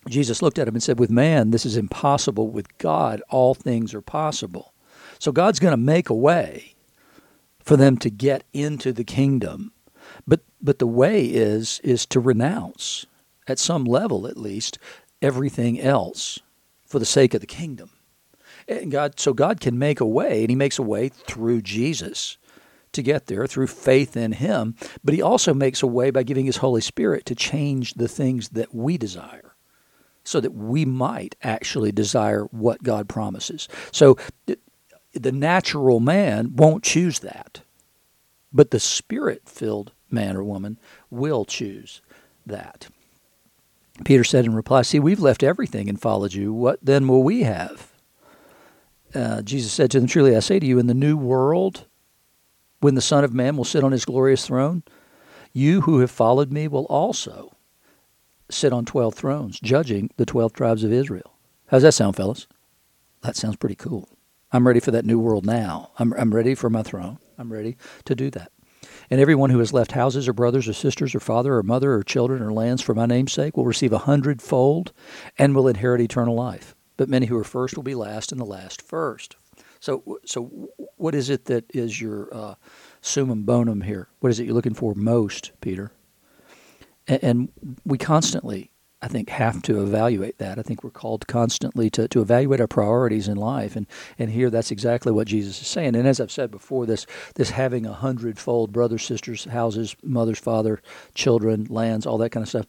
Jesus 0.08 0.42
looked 0.42 0.60
at 0.60 0.68
him 0.68 0.76
and 0.76 0.84
said, 0.84 1.00
With 1.00 1.10
man, 1.10 1.52
this 1.52 1.66
is 1.66 1.78
impossible. 1.78 2.50
With 2.50 2.78
God, 2.78 3.22
all 3.30 3.54
things 3.54 3.94
are 3.94 4.02
possible. 4.02 4.74
So 5.20 5.32
God's 5.32 5.60
going 5.60 5.72
to 5.72 5.78
make 5.78 6.10
a 6.10 6.16
way 6.16 6.76
for 7.60 7.78
them 7.78 7.98
to 7.98 8.10
get 8.10 8.44
into 8.54 8.92
the 8.92 9.06
kingdom. 9.06 9.72
But, 10.28 10.42
but 10.62 10.80
the 10.80 10.88
way 10.88 11.26
is, 11.26 11.80
is 11.84 12.06
to 12.08 12.20
renounce, 12.20 13.06
at 13.48 13.60
some 13.60 13.86
level 13.86 14.28
at 14.28 14.38
least, 14.38 14.78
everything 15.22 15.80
else 15.80 16.40
for 16.86 17.00
the 17.00 17.06
sake 17.06 17.34
of 17.34 17.42
the 17.42 17.48
kingdom. 17.48 17.92
And 18.68 18.92
God, 18.92 19.20
so 19.20 19.34
God 19.34 19.62
can 19.62 19.80
make 19.80 20.00
a 20.00 20.06
way, 20.06 20.42
and 20.42 20.50
He 20.50 20.56
makes 20.56 20.78
a 20.78 20.84
way 20.84 21.10
through 21.10 21.62
Jesus 21.62 22.38
to 22.92 23.02
get 23.02 23.28
there 23.28 23.48
through 23.48 23.68
faith 23.68 24.16
in 24.16 24.34
Him. 24.34 24.76
But 25.04 25.14
He 25.14 25.22
also 25.22 25.54
makes 25.54 25.82
a 25.82 25.88
way 25.88 26.12
by 26.12 26.24
giving 26.24 26.46
His 26.46 26.58
Holy 26.58 26.82
Spirit 26.82 27.26
to 27.28 27.36
change 27.36 27.94
the 27.94 28.08
things 28.08 28.50
that 28.50 28.74
we 28.74 28.98
desire 28.98 29.53
so 30.24 30.40
that 30.40 30.54
we 30.54 30.86
might 30.86 31.36
actually 31.44 31.92
desire 31.92 32.46
what 32.46 32.84
God 32.84 33.10
promises. 33.10 33.68
So 33.92 34.18
the 35.14 35.32
natural 35.32 36.00
man 36.00 36.56
won't 36.56 36.84
choose 36.84 37.20
that, 37.20 37.62
but 38.52 38.72
the 38.72 38.80
spirit 38.80 39.44
filled 39.46 39.92
man 40.10 40.36
or 40.36 40.44
woman 40.44 40.80
will 41.10 41.46
choose 41.46 42.02
that. 42.46 42.88
Peter 44.06 44.24
said 44.24 44.46
in 44.46 44.56
reply, 44.56 44.82
See, 44.82 45.00
we've 45.00 45.20
left 45.20 45.44
everything 45.44 45.88
and 45.88 46.02
followed 46.02 46.34
you. 46.34 46.52
What 46.52 46.80
then 46.82 47.08
will 47.08 47.24
we 47.24 47.44
have? 47.44 47.92
Uh, 49.14 49.42
Jesus 49.44 49.72
said 49.72 49.92
to 49.92 50.00
them, 50.00 50.08
Truly 50.08 50.36
I 50.36 50.40
say 50.40 50.60
to 50.60 50.66
you, 50.66 50.80
in 50.80 50.88
the 50.88 50.94
new 50.96 51.16
world, 51.16 51.86
when 52.80 52.96
the 52.96 53.02
Son 53.02 53.24
of 53.24 53.34
Man 53.34 53.56
will 53.56 53.64
sit 53.64 53.84
on 53.84 53.92
his 53.92 54.06
glorious 54.06 54.48
throne, 54.48 54.84
you 55.54 55.82
who 55.82 56.00
have 56.00 56.10
followed 56.12 56.52
me 56.52 56.68
will 56.68 56.86
also 56.86 57.56
sit 58.54 58.74
on 58.74 58.86
12 58.86 59.14
thrones, 59.14 59.60
judging 59.60 60.10
the 60.18 60.26
12 60.26 60.54
tribes 60.54 60.84
of 60.84 60.94
Israel. 60.94 61.34
How's 61.68 61.84
that 61.84 61.94
sound, 61.94 62.16
fellas? 62.16 62.48
That 63.22 63.36
sounds 63.36 63.56
pretty 63.56 63.76
cool. 63.76 64.10
I'm 64.52 64.68
ready 64.68 64.80
for 64.80 64.92
that 64.92 65.06
new 65.06 65.20
world 65.20 65.46
now. 65.46 65.92
I'm, 65.98 66.14
I'm 66.14 66.34
ready 66.34 66.54
for 66.56 66.70
my 66.70 66.84
throne. 66.84 67.18
I'm 67.38 67.52
ready 67.52 67.78
to 68.06 68.16
do 68.16 68.30
that. 68.32 68.52
And 69.10 69.20
everyone 69.20 69.50
who 69.50 69.60
has 69.60 69.74
left 69.74 69.94
houses 69.94 70.28
or 70.28 70.34
brothers 70.34 70.68
or 70.68 70.74
sisters 70.74 71.16
or 71.16 71.20
father 71.20 71.56
or 71.56 71.64
mother 71.64 71.94
or 71.94 72.04
children 72.04 72.42
or 72.42 72.54
lands 72.54 72.82
for 72.82 72.94
my 72.94 73.06
name's 73.06 73.34
sake 73.34 73.58
will 73.58 73.66
receive 73.66 73.94
a 73.94 74.00
hundredfold 74.00 74.92
and 75.38 75.56
will 75.56 75.68
inherit 75.68 76.02
eternal 76.02 76.36
life. 76.36 76.76
But 76.98 77.10
many 77.10 77.26
who 77.26 77.38
are 77.38 77.44
first 77.44 77.76
will 77.76 77.84
be 77.84 77.96
last, 77.96 78.32
and 78.32 78.40
the 78.40 78.46
last 78.46 78.82
first. 78.82 79.36
So, 79.80 80.20
so 80.26 80.70
what 80.98 81.16
is 81.16 81.30
it 81.30 81.46
that 81.46 81.66
is 81.74 82.00
your 82.00 82.30
uh, 82.34 82.56
summum 83.02 83.44
bonum 83.44 83.82
here? 83.82 84.10
What 84.20 84.30
is 84.30 84.40
it 84.40 84.46
you're 84.46 84.54
looking 84.54 84.74
for 84.74 84.94
most, 84.94 85.52
Peter? 85.60 85.92
And, 87.08 87.24
and 87.24 87.50
we 87.86 87.98
constantly 87.98 88.72
I 89.04 89.10
think 89.10 89.28
have 89.32 89.62
to 89.64 89.84
evaluate 89.84 90.38
that. 90.38 90.58
I 90.58 90.62
think 90.62 90.82
we're 90.82 90.90
called 90.90 91.28
constantly 91.28 91.90
to, 91.90 92.08
to 92.08 92.22
evaluate 92.22 92.62
our 92.62 92.68
priorities 92.68 93.28
in 93.28 93.36
life, 93.36 93.76
and 93.76 93.86
and 94.18 94.30
here 94.30 94.50
that's 94.50 94.72
exactly 94.72 95.12
what 95.12 95.28
Jesus 95.28 95.62
is 95.62 95.68
saying. 95.68 95.98
And 95.98 96.08
as 96.08 96.22
I've 96.22 96.32
said 96.32 96.50
before, 96.50 96.86
this 96.86 97.06
this 97.36 97.50
having 97.50 97.86
a 97.86 97.92
hundredfold 97.92 98.72
brothers, 98.72 99.04
sisters, 99.04 99.44
houses, 99.44 99.98
mothers, 100.04 100.40
father, 100.40 100.82
children, 101.16 101.68
lands, 101.70 102.06
all 102.06 102.18
that 102.20 102.30
kind 102.30 102.44
of 102.44 102.50
stuff. 102.50 102.66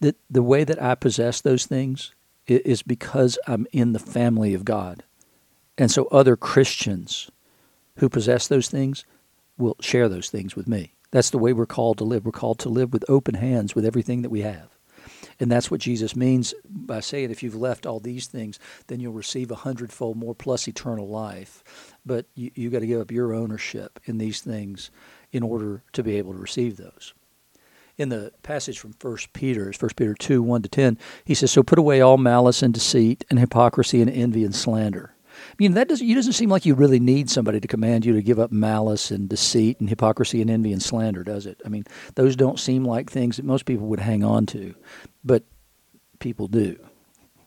That 0.00 0.16
the 0.28 0.42
way 0.42 0.62
that 0.62 0.80
I 0.80 0.94
possess 0.94 1.40
those 1.40 1.64
things 1.64 2.14
is 2.46 2.82
because 2.82 3.38
I'm 3.46 3.66
in 3.72 3.94
the 3.94 3.98
family 3.98 4.52
of 4.52 4.66
God, 4.66 5.04
and 5.78 5.90
so 5.90 6.04
other 6.12 6.36
Christians 6.36 7.30
who 7.96 8.10
possess 8.10 8.46
those 8.46 8.68
things 8.68 9.06
will 9.56 9.76
share 9.80 10.10
those 10.10 10.28
things 10.28 10.54
with 10.54 10.68
me. 10.68 10.92
That's 11.10 11.30
the 11.30 11.38
way 11.38 11.52
we're 11.52 11.66
called 11.66 11.98
to 11.98 12.04
live. 12.04 12.24
We're 12.24 12.32
called 12.32 12.58
to 12.60 12.68
live 12.68 12.92
with 12.92 13.04
open 13.08 13.34
hands 13.34 13.74
with 13.74 13.84
everything 13.84 14.22
that 14.22 14.30
we 14.30 14.42
have. 14.42 14.78
And 15.40 15.50
that's 15.50 15.70
what 15.70 15.80
Jesus 15.80 16.16
means 16.16 16.52
by 16.68 17.00
saying, 17.00 17.30
if 17.30 17.42
you've 17.42 17.54
left 17.54 17.86
all 17.86 18.00
these 18.00 18.26
things, 18.26 18.58
then 18.88 19.00
you'll 19.00 19.12
receive 19.12 19.50
a 19.50 19.56
hundredfold 19.56 20.16
more 20.16 20.34
plus 20.34 20.66
eternal 20.66 21.08
life. 21.08 21.62
But 22.04 22.26
you, 22.34 22.50
you 22.54 22.70
got 22.70 22.80
to 22.80 22.86
give 22.86 23.00
up 23.00 23.10
your 23.10 23.32
ownership 23.32 24.00
in 24.04 24.18
these 24.18 24.40
things 24.40 24.90
in 25.32 25.42
order 25.42 25.82
to 25.92 26.02
be 26.02 26.16
able 26.16 26.32
to 26.32 26.38
receive 26.38 26.76
those. 26.76 27.14
In 27.96 28.10
the 28.10 28.32
passage 28.42 28.78
from 28.78 28.94
1 29.00 29.16
Peter, 29.32 29.72
1 29.78 29.90
Peter 29.96 30.14
2, 30.14 30.42
1 30.42 30.62
to 30.62 30.68
10, 30.68 30.98
he 31.24 31.34
says, 31.34 31.50
So 31.50 31.62
put 31.62 31.78
away 31.78 32.00
all 32.00 32.16
malice 32.16 32.62
and 32.62 32.74
deceit 32.74 33.24
and 33.30 33.38
hypocrisy 33.38 34.00
and 34.00 34.10
envy 34.10 34.44
and 34.44 34.54
slander 34.54 35.14
you 35.58 35.68
know, 35.68 35.74
that 35.76 35.88
doesn't, 35.88 36.08
it 36.08 36.14
doesn't 36.14 36.32
seem 36.32 36.50
like 36.50 36.66
you 36.66 36.74
really 36.74 37.00
need 37.00 37.30
somebody 37.30 37.60
to 37.60 37.68
command 37.68 38.04
you 38.04 38.12
to 38.14 38.22
give 38.22 38.38
up 38.38 38.52
malice 38.52 39.10
and 39.10 39.28
deceit 39.28 39.80
and 39.80 39.88
hypocrisy 39.88 40.40
and 40.40 40.50
envy 40.50 40.72
and 40.72 40.82
slander, 40.82 41.24
does 41.24 41.46
it? 41.46 41.60
I 41.64 41.68
mean, 41.68 41.84
those 42.14 42.36
don't 42.36 42.58
seem 42.58 42.84
like 42.84 43.10
things 43.10 43.36
that 43.36 43.44
most 43.44 43.64
people 43.64 43.86
would 43.86 44.00
hang 44.00 44.24
on 44.24 44.46
to, 44.46 44.74
but 45.24 45.44
people 46.18 46.48
do. 46.48 46.78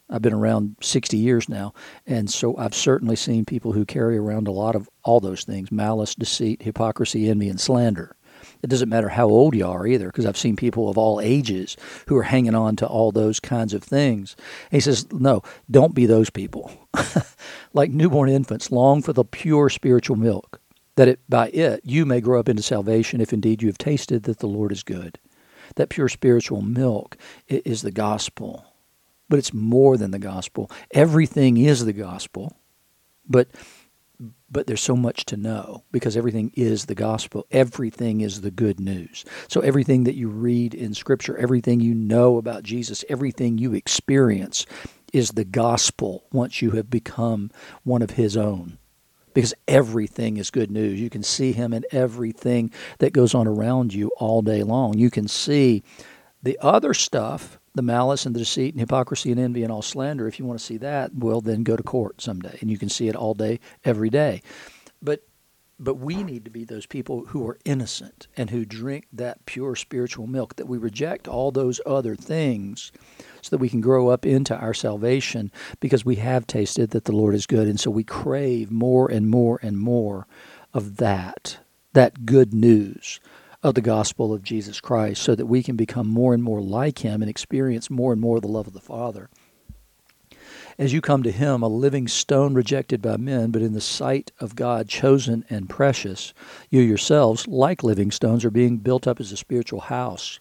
I've 0.09 0.21
been 0.21 0.33
around 0.33 0.75
60 0.81 1.15
years 1.15 1.47
now, 1.47 1.73
and 2.05 2.29
so 2.29 2.57
I've 2.57 2.75
certainly 2.75 3.15
seen 3.15 3.45
people 3.45 3.71
who 3.71 3.85
carry 3.85 4.17
around 4.17 4.47
a 4.47 4.51
lot 4.51 4.75
of 4.75 4.89
all 5.03 5.21
those 5.21 5.45
things 5.45 5.71
malice, 5.71 6.15
deceit, 6.15 6.61
hypocrisy, 6.61 7.29
envy, 7.29 7.47
and 7.47 7.59
slander. 7.59 8.15
It 8.63 8.69
doesn't 8.69 8.89
matter 8.89 9.09
how 9.09 9.27
old 9.27 9.55
you 9.55 9.65
are 9.65 9.87
either, 9.87 10.07
because 10.07 10.25
I've 10.25 10.37
seen 10.37 10.55
people 10.55 10.89
of 10.89 10.97
all 10.97 11.19
ages 11.19 11.77
who 12.07 12.15
are 12.17 12.23
hanging 12.23 12.55
on 12.55 12.75
to 12.77 12.87
all 12.87 13.11
those 13.11 13.39
kinds 13.39 13.73
of 13.73 13.83
things. 13.83 14.35
And 14.71 14.77
he 14.77 14.81
says, 14.81 15.11
No, 15.11 15.41
don't 15.69 15.95
be 15.95 16.05
those 16.05 16.29
people. 16.29 16.71
like 17.73 17.91
newborn 17.91 18.29
infants, 18.29 18.71
long 18.71 19.01
for 19.01 19.13
the 19.13 19.25
pure 19.25 19.69
spiritual 19.69 20.15
milk, 20.15 20.61
that 20.95 21.07
it, 21.07 21.19
by 21.27 21.49
it 21.49 21.81
you 21.83 22.05
may 22.05 22.21
grow 22.21 22.39
up 22.39 22.49
into 22.49 22.61
salvation, 22.61 23.21
if 23.21 23.33
indeed 23.33 23.61
you 23.61 23.67
have 23.69 23.77
tasted 23.77 24.23
that 24.23 24.39
the 24.39 24.47
Lord 24.47 24.71
is 24.71 24.83
good. 24.83 25.17
That 25.75 25.89
pure 25.89 26.09
spiritual 26.09 26.61
milk 26.61 27.17
is 27.47 27.81
the 27.81 27.91
gospel. 27.91 28.65
But 29.29 29.39
it's 29.39 29.53
more 29.53 29.95
than 29.97 30.11
the 30.11 30.19
gospel. 30.19 30.69
Everything 30.91 31.57
is 31.57 31.85
the 31.85 31.93
gospel. 31.93 32.57
But 33.27 33.47
but 34.49 34.67
there's 34.67 34.81
so 34.81 34.95
much 34.95 35.25
to 35.25 35.37
know 35.37 35.83
because 35.91 36.17
everything 36.17 36.51
is 36.55 36.85
the 36.85 36.95
gospel. 36.95 37.47
Everything 37.51 38.21
is 38.21 38.41
the 38.41 38.51
good 38.51 38.79
news. 38.79 39.25
So 39.47 39.61
everything 39.61 40.03
that 40.03 40.15
you 40.15 40.29
read 40.29 40.73
in 40.73 40.93
Scripture, 40.93 41.37
everything 41.37 41.79
you 41.79 41.93
know 41.93 42.37
about 42.37 42.63
Jesus, 42.63 43.05
everything 43.09 43.57
you 43.57 43.73
experience 43.73 44.65
is 45.13 45.31
the 45.31 45.45
gospel 45.45 46.25
once 46.31 46.61
you 46.61 46.71
have 46.71 46.89
become 46.89 47.51
one 47.83 48.01
of 48.01 48.11
His 48.11 48.37
own. 48.37 48.77
Because 49.33 49.53
everything 49.67 50.35
is 50.35 50.51
good 50.51 50.69
news. 50.69 50.99
You 50.99 51.09
can 51.09 51.23
see 51.23 51.53
Him 51.53 51.73
in 51.73 51.85
everything 51.91 52.71
that 52.99 53.13
goes 53.13 53.33
on 53.33 53.47
around 53.47 53.93
you 53.93 54.11
all 54.17 54.41
day 54.41 54.61
long. 54.61 54.97
You 54.97 55.09
can 55.09 55.27
see 55.27 55.83
the 56.43 56.57
other 56.61 56.93
stuff 56.93 57.57
the 57.73 57.81
malice 57.81 58.25
and 58.25 58.35
the 58.35 58.39
deceit 58.39 58.73
and 58.73 58.79
hypocrisy 58.79 59.31
and 59.31 59.39
envy 59.39 59.63
and 59.63 59.71
all 59.71 59.81
slander, 59.81 60.27
if 60.27 60.39
you 60.39 60.45
want 60.45 60.59
to 60.59 60.65
see 60.65 60.77
that, 60.77 61.13
well, 61.15 61.41
then 61.41 61.63
go 61.63 61.75
to 61.75 61.83
court 61.83 62.21
someday, 62.21 62.57
and 62.61 62.69
you 62.69 62.77
can 62.77 62.89
see 62.89 63.07
it 63.07 63.15
all 63.15 63.33
day, 63.33 63.59
every 63.83 64.09
day. 64.09 64.41
But 65.01 65.23
but 65.81 65.95
we 65.95 66.23
need 66.23 66.45
to 66.45 66.51
be 66.51 66.63
those 66.63 66.85
people 66.85 67.25
who 67.25 67.47
are 67.47 67.57
innocent 67.65 68.27
and 68.37 68.51
who 68.51 68.65
drink 68.65 69.07
that 69.11 69.43
pure 69.47 69.75
spiritual 69.75 70.27
milk, 70.27 70.55
that 70.57 70.67
we 70.67 70.77
reject 70.77 71.27
all 71.27 71.51
those 71.51 71.81
other 71.87 72.15
things 72.15 72.91
so 73.41 73.49
that 73.49 73.59
we 73.59 73.67
can 73.67 73.81
grow 73.81 74.09
up 74.09 74.23
into 74.23 74.55
our 74.55 74.75
salvation 74.75 75.51
because 75.79 76.05
we 76.05 76.17
have 76.17 76.45
tasted 76.45 76.91
that 76.91 77.05
the 77.05 77.11
Lord 77.11 77.33
is 77.33 77.47
good. 77.47 77.67
And 77.67 77.79
so 77.79 77.89
we 77.89 78.03
crave 78.03 78.69
more 78.69 79.09
and 79.09 79.27
more 79.27 79.59
and 79.63 79.79
more 79.79 80.27
of 80.71 80.97
that, 80.97 81.57
that 81.93 82.27
good 82.27 82.53
news 82.53 83.19
of 83.63 83.75
the 83.75 83.81
gospel 83.81 84.33
of 84.33 84.43
Jesus 84.43 84.81
Christ 84.81 85.21
so 85.21 85.35
that 85.35 85.45
we 85.45 85.61
can 85.61 85.75
become 85.75 86.07
more 86.07 86.33
and 86.33 86.43
more 86.43 86.61
like 86.61 86.99
him 86.99 87.21
and 87.21 87.29
experience 87.29 87.89
more 87.89 88.11
and 88.11 88.21
more 88.21 88.39
the 88.39 88.47
love 88.47 88.67
of 88.67 88.73
the 88.73 88.79
Father. 88.79 89.29
As 90.77 90.93
you 90.93 91.01
come 91.01 91.21
to 91.23 91.31
him, 91.31 91.61
a 91.61 91.67
living 91.67 92.07
stone 92.07 92.53
rejected 92.53 93.01
by 93.01 93.17
men, 93.17 93.51
but 93.51 93.61
in 93.61 93.73
the 93.73 93.81
sight 93.81 94.31
of 94.39 94.55
God 94.55 94.87
chosen 94.87 95.45
and 95.49 95.69
precious, 95.69 96.33
you 96.69 96.81
yourselves, 96.81 97.47
like 97.47 97.83
living 97.83 98.09
stones, 98.09 98.43
are 98.43 98.49
being 98.49 98.77
built 98.77 99.05
up 99.05 99.19
as 99.19 99.31
a 99.31 99.37
spiritual 99.37 99.81
house 99.81 100.39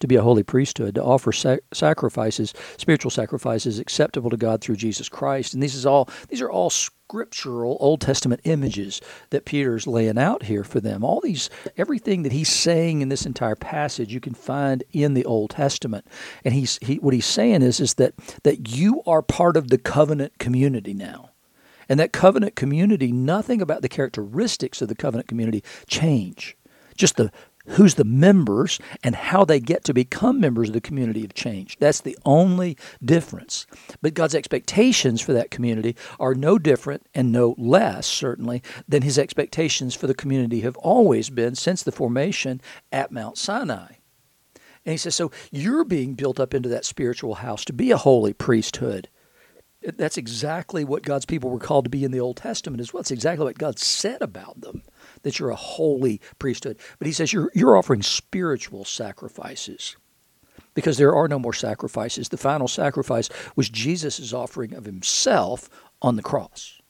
to 0.00 0.06
be 0.06 0.16
a 0.16 0.22
holy 0.22 0.42
priesthood, 0.42 0.96
to 0.96 1.04
offer 1.04 1.32
sac- 1.32 1.60
sacrifices, 1.72 2.52
spiritual 2.76 3.10
sacrifices 3.10 3.78
acceptable 3.78 4.30
to 4.30 4.36
God 4.36 4.60
through 4.60 4.76
Jesus 4.76 5.08
Christ. 5.08 5.54
And 5.54 5.62
these 5.62 5.74
is 5.74 5.86
all 5.86 6.08
these 6.28 6.40
are 6.40 6.50
all 6.50 6.70
scriptural 6.70 7.76
Old 7.80 8.00
Testament 8.00 8.40
images 8.44 9.00
that 9.30 9.44
Peter's 9.44 9.86
laying 9.86 10.18
out 10.18 10.44
here 10.44 10.64
for 10.64 10.80
them. 10.80 11.04
All 11.04 11.20
these 11.20 11.50
everything 11.76 12.22
that 12.22 12.32
he's 12.32 12.48
saying 12.48 13.00
in 13.00 13.08
this 13.08 13.26
entire 13.26 13.56
passage 13.56 14.12
you 14.12 14.20
can 14.20 14.34
find 14.34 14.84
in 14.92 15.14
the 15.14 15.24
Old 15.24 15.50
Testament. 15.50 16.06
And 16.44 16.54
he's 16.54 16.78
he, 16.82 16.96
what 16.96 17.14
he's 17.14 17.26
saying 17.26 17.62
is 17.62 17.80
is 17.80 17.94
that 17.94 18.14
that 18.42 18.68
you 18.70 19.02
are 19.06 19.22
part 19.22 19.56
of 19.56 19.68
the 19.68 19.78
covenant 19.78 20.38
community 20.38 20.94
now. 20.94 21.30
And 21.88 21.98
that 21.98 22.12
covenant 22.12 22.54
community, 22.54 23.10
nothing 23.10 23.60
about 23.60 23.82
the 23.82 23.88
characteristics 23.88 24.80
of 24.80 24.88
the 24.88 24.94
covenant 24.94 25.26
community 25.26 25.64
change. 25.88 26.56
Just 26.96 27.16
the 27.16 27.32
who's 27.70 27.94
the 27.94 28.04
members 28.04 28.78
and 29.02 29.14
how 29.14 29.44
they 29.44 29.60
get 29.60 29.84
to 29.84 29.94
become 29.94 30.40
members 30.40 30.68
of 30.68 30.74
the 30.74 30.80
community 30.80 31.24
of 31.24 31.34
change. 31.34 31.76
That's 31.78 32.00
the 32.00 32.18
only 32.24 32.76
difference. 33.04 33.66
But 34.02 34.14
God's 34.14 34.34
expectations 34.34 35.20
for 35.20 35.32
that 35.32 35.50
community 35.50 35.96
are 36.18 36.34
no 36.34 36.58
different 36.58 37.06
and 37.14 37.30
no 37.30 37.54
less, 37.58 38.06
certainly, 38.06 38.62
than 38.88 39.02
his 39.02 39.18
expectations 39.18 39.94
for 39.94 40.06
the 40.06 40.14
community 40.14 40.60
have 40.60 40.76
always 40.78 41.30
been 41.30 41.54
since 41.54 41.82
the 41.82 41.92
formation 41.92 42.60
at 42.90 43.12
Mount 43.12 43.38
Sinai. 43.38 43.94
And 44.84 44.92
he 44.92 44.96
says, 44.96 45.14
So 45.14 45.30
you're 45.50 45.84
being 45.84 46.14
built 46.14 46.40
up 46.40 46.54
into 46.54 46.68
that 46.70 46.84
spiritual 46.84 47.36
house 47.36 47.64
to 47.66 47.72
be 47.72 47.90
a 47.90 47.96
holy 47.96 48.32
priesthood. 48.32 49.08
That's 49.82 50.18
exactly 50.18 50.84
what 50.84 51.04
God's 51.04 51.24
people 51.24 51.48
were 51.48 51.58
called 51.58 51.84
to 51.84 51.90
be 51.90 52.04
in 52.04 52.10
the 52.10 52.20
Old 52.20 52.36
Testament 52.36 52.80
as 52.80 52.92
well. 52.92 53.00
It's 53.00 53.10
exactly 53.10 53.44
what 53.44 53.58
God 53.58 53.78
said 53.78 54.20
about 54.20 54.60
them 54.60 54.82
that 55.22 55.38
you're 55.38 55.50
a 55.50 55.56
holy 55.56 56.20
priesthood. 56.38 56.78
But 56.98 57.06
he 57.06 57.12
says 57.12 57.32
you're, 57.32 57.50
you're 57.54 57.76
offering 57.76 58.02
spiritual 58.02 58.84
sacrifices 58.84 59.96
because 60.74 60.98
there 60.98 61.14
are 61.14 61.28
no 61.28 61.38
more 61.38 61.52
sacrifices. 61.52 62.28
The 62.28 62.36
final 62.36 62.68
sacrifice 62.68 63.28
was 63.56 63.68
Jesus' 63.68 64.32
offering 64.32 64.74
of 64.74 64.84
himself 64.84 65.68
on 66.00 66.16
the 66.16 66.22
cross. 66.22 66.80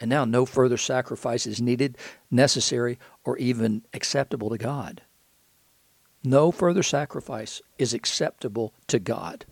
And 0.00 0.08
now 0.08 0.24
no 0.24 0.46
further 0.46 0.76
sacrifice 0.76 1.46
is 1.46 1.60
needed, 1.60 1.96
necessary, 2.30 2.98
or 3.24 3.36
even 3.38 3.82
acceptable 3.92 4.50
to 4.50 4.58
God. 4.58 5.02
No 6.24 6.52
further 6.52 6.82
sacrifice 6.82 7.60
is 7.78 7.94
acceptable 7.94 8.74
to 8.88 8.98
God. 8.98 9.44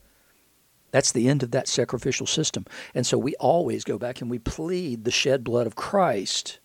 That's 0.93 1.13
the 1.13 1.29
end 1.29 1.43
of 1.43 1.51
that 1.53 1.69
sacrificial 1.69 2.27
system. 2.27 2.67
And 2.95 3.07
so 3.07 3.19
we 3.19 3.35
always 3.37 3.85
go 3.85 3.99
back 3.99 4.21
and 4.21 4.31
we 4.31 4.39
plead 4.39 5.05
the 5.05 5.11
shed 5.11 5.45
blood 5.45 5.67
of 5.67 5.77
Christ 5.77 6.60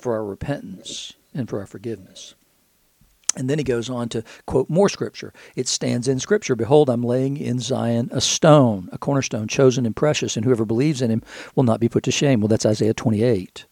for 0.00 0.14
our 0.14 0.24
repentance 0.24 1.14
and 1.34 1.48
for 1.48 1.60
our 1.60 1.66
forgiveness. 1.66 2.34
And 3.36 3.48
then 3.48 3.58
he 3.58 3.64
goes 3.64 3.88
on 3.88 4.08
to 4.08 4.24
quote 4.46 4.68
more 4.68 4.88
scripture. 4.88 5.32
It 5.54 5.68
stands 5.68 6.08
in 6.08 6.18
scripture 6.18 6.56
Behold, 6.56 6.90
I'm 6.90 7.02
laying 7.02 7.36
in 7.36 7.60
Zion 7.60 8.08
a 8.12 8.20
stone, 8.20 8.88
a 8.92 8.98
cornerstone, 8.98 9.46
chosen 9.46 9.86
and 9.86 9.94
precious, 9.94 10.36
and 10.36 10.44
whoever 10.44 10.64
believes 10.64 11.00
in 11.00 11.10
him 11.10 11.22
will 11.54 11.62
not 11.62 11.78
be 11.78 11.88
put 11.88 12.02
to 12.04 12.10
shame. 12.10 12.40
Well, 12.40 12.48
that's 12.48 12.66
Isaiah 12.66 12.94
28. 12.94 13.66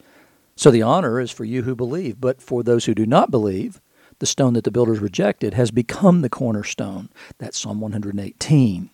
So 0.55 0.71
the 0.71 0.83
honor 0.83 1.21
is 1.21 1.31
for 1.31 1.45
you 1.45 1.63
who 1.63 1.75
believe, 1.75 2.21
but 2.21 2.41
for 2.41 2.63
those 2.63 2.85
who 2.85 2.95
do 2.95 3.07
not 3.07 3.31
believe, 3.31 3.81
the 4.21 4.27
stone 4.27 4.55
that 4.55 4.65
the 4.65 4.71
builders 4.71 4.99
rejected 4.99 5.55
has 5.55 5.71
become 5.71 6.21
the 6.21 6.29
cornerstone. 6.29 7.09
That's 7.39 7.59
Psalm 7.59 7.81
118. 7.81 8.91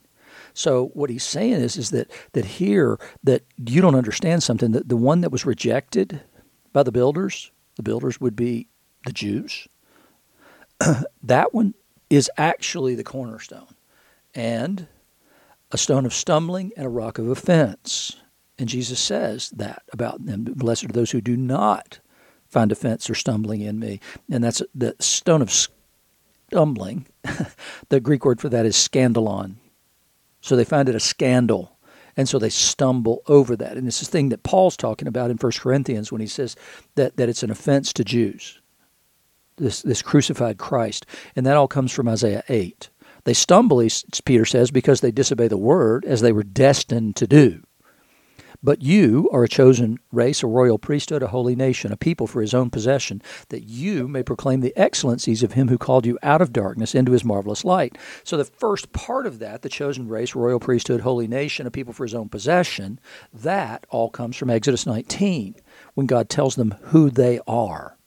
So 0.55 0.87
what 0.95 1.11
he's 1.11 1.25
saying 1.25 1.55
is, 1.55 1.77
is 1.77 1.91
that 1.91 2.11
that 2.33 2.45
here 2.45 2.99
that 3.23 3.43
you 3.57 3.81
don't 3.81 3.95
understand 3.95 4.43
something 4.43 4.73
that 4.73 4.89
the 4.89 4.97
one 4.97 5.21
that 5.23 5.33
was 5.33 5.45
rejected 5.45 6.23
by 6.75 6.83
the 6.83 6.93
builders, 6.93 7.51
the 7.77 7.83
builders 7.83 8.21
would 8.21 8.37
be 8.37 8.69
the 9.07 9.13
Jews. 9.13 9.67
that 11.23 11.55
one 11.55 11.73
is 12.11 12.31
actually 12.37 12.95
the 12.95 13.05
cornerstone 13.05 13.75
and 14.35 14.87
a 15.73 15.79
stone 15.79 16.05
of 16.05 16.13
stumbling 16.13 16.73
and 16.77 16.85
a 16.85 16.91
rock 16.91 17.19
of 17.19 17.29
offense. 17.29 18.17
And 18.59 18.69
Jesus 18.69 19.01
says 19.01 19.51
that 19.51 19.85
about 19.93 20.27
them. 20.27 20.45
Blessed 20.45 20.85
are 20.85 20.89
those 20.89 21.13
who 21.13 21.21
do 21.21 21.37
not 21.37 22.01
find 22.49 22.71
offense 22.71 23.09
or 23.09 23.15
stumbling 23.15 23.61
in 23.63 23.79
me. 23.79 24.01
And 24.31 24.45
that's 24.45 24.63
the 24.75 24.95
stone 25.01 25.43
of 25.43 25.53
stumbling. 26.51 27.07
the 27.89 28.01
Greek 28.01 28.25
word 28.25 28.41
for 28.41 28.49
that 28.49 28.67
is 28.67 28.77
scandalon. 28.77 29.55
So 30.41 30.57
they 30.57 30.65
find 30.65 30.89
it 30.89 30.95
a 30.95 31.01
scandal 31.01 31.74
and 32.17 32.29
so 32.29 32.39
they 32.39 32.49
stumble 32.49 33.23
over 33.27 33.57
that. 33.57 33.77
And 33.77 33.87
it's 33.87 34.01
the 34.01 34.07
thing 34.07 34.29
that 34.29 34.43
Paul's 34.43 34.77
talking 34.77 35.09
about 35.09 35.31
in 35.31 35.37
1 35.37 35.53
Corinthians 35.53 36.13
when 36.13 36.21
he 36.21 36.27
says 36.27 36.57
that, 36.95 37.17
that 37.17 37.29
it's 37.29 37.43
an 37.43 37.51
offense 37.51 37.93
to 37.95 38.05
Jews, 38.05 38.61
this, 39.57 39.83
this 39.83 40.03
crucified 40.03 40.59
Christ. 40.59 41.07
And 41.35 41.45
that 41.47 41.57
all 41.57 41.69
comes 41.69 41.93
from 41.93 42.09
Isaiah 42.09 42.45
8. 42.49 42.91
They 43.25 43.35
stumble, 43.35 43.87
Peter 44.25 44.45
says, 44.45 44.71
because 44.71 45.01
they 45.01 45.11
disobey 45.11 45.49
the 45.49 45.57
word 45.57 46.05
as 46.05 46.21
they 46.21 46.33
were 46.33 46.43
destined 46.43 47.17
to 47.17 47.27
do. 47.27 47.63
But 48.65 48.81
you 48.81 49.29
are 49.31 49.45
a 49.45 49.49
chosen 49.49 49.99
race, 50.11 50.43
a 50.43 50.47
royal 50.47 50.79
priesthood, 50.79 51.23
a 51.23 51.27
holy 51.27 51.55
nation, 51.55 51.93
a 51.93 51.99
people 51.99 52.27
for 52.27 52.41
his 52.41 52.55
own 52.55 52.71
possession, 52.71 53.21
that 53.51 53.65
you 53.65 54.09
may 54.09 54.23
proclaim 54.23 54.63
the 54.63 54.75
excellencies 54.75 55.43
of 55.43 55.53
him 55.53 55.69
who 55.69 55.77
called 55.77 56.07
you 56.07 56.19
out 56.23 56.41
of 56.41 56.51
darkness 56.51 56.95
into 56.95 57.13
his 57.13 57.27
marvelous 57.27 57.63
light. 57.63 57.99
So 58.25 58.39
the 58.39 58.45
first 58.47 58.95
part 58.95 59.27
of 59.27 59.39
that, 59.41 59.61
the 59.61 59.69
chosen 59.69 60.09
race, 60.09 60.35
royal 60.35 60.61
priesthood, 60.61 61.03
holy 61.03 61.29
nation, 61.29 61.67
a 61.67 61.71
people 61.71 61.93
for 61.93 62.05
his 62.05 62.15
own 62.15 62.31
possession, 62.31 62.99
that 63.35 63.85
all 63.91 64.09
comes 64.09 64.35
from 64.35 64.49
Exodus 64.49 64.87
19, 64.87 65.57
when 65.93 66.07
God 66.07 66.31
tells 66.31 66.57
them 66.57 66.75
who 66.85 67.11
they 67.11 67.41
are 67.47 67.99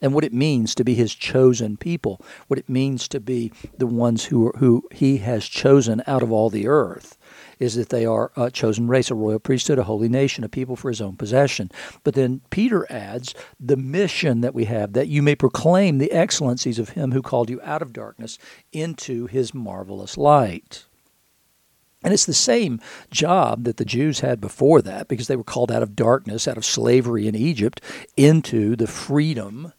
and 0.00 0.14
what 0.14 0.24
it 0.24 0.32
means 0.32 0.74
to 0.74 0.84
be 0.84 0.94
his 0.94 1.14
chosen 1.14 1.76
people, 1.76 2.20
what 2.46 2.58
it 2.58 2.68
means 2.68 3.08
to 3.08 3.20
be 3.20 3.52
the 3.76 3.86
ones 3.86 4.26
who, 4.26 4.52
who 4.58 4.88
he 4.92 5.18
has 5.18 5.44
chosen 5.46 6.02
out 6.06 6.22
of 6.22 6.30
all 6.30 6.50
the 6.50 6.68
earth 6.68 7.16
is 7.58 7.74
that 7.74 7.88
they 7.88 8.06
are 8.06 8.30
a 8.36 8.50
chosen 8.50 8.86
race, 8.86 9.10
a 9.10 9.14
royal 9.14 9.38
priesthood, 9.38 9.78
a 9.78 9.84
holy 9.84 10.08
nation, 10.08 10.44
a 10.44 10.48
people 10.48 10.76
for 10.76 10.88
his 10.88 11.00
own 11.00 11.16
possession. 11.16 11.70
But 12.04 12.14
then 12.14 12.40
Peter 12.50 12.86
adds 12.90 13.34
the 13.58 13.76
mission 13.76 14.40
that 14.42 14.54
we 14.54 14.66
have, 14.66 14.92
that 14.92 15.08
you 15.08 15.22
may 15.22 15.34
proclaim 15.34 15.98
the 15.98 16.12
excellencies 16.12 16.78
of 16.78 16.90
him 16.90 17.12
who 17.12 17.22
called 17.22 17.50
you 17.50 17.60
out 17.62 17.82
of 17.82 17.92
darkness 17.92 18.38
into 18.72 19.26
his 19.26 19.52
marvelous 19.52 20.16
light. 20.16 20.84
And 22.04 22.14
it's 22.14 22.26
the 22.26 22.32
same 22.32 22.80
job 23.10 23.64
that 23.64 23.76
the 23.76 23.84
Jews 23.84 24.20
had 24.20 24.40
before 24.40 24.80
that 24.82 25.08
because 25.08 25.26
they 25.26 25.34
were 25.34 25.42
called 25.42 25.72
out 25.72 25.82
of 25.82 25.96
darkness, 25.96 26.46
out 26.46 26.56
of 26.56 26.64
slavery 26.64 27.26
in 27.26 27.34
Egypt, 27.34 27.80
into 28.16 28.76
the 28.76 28.86
freedom 28.86 29.72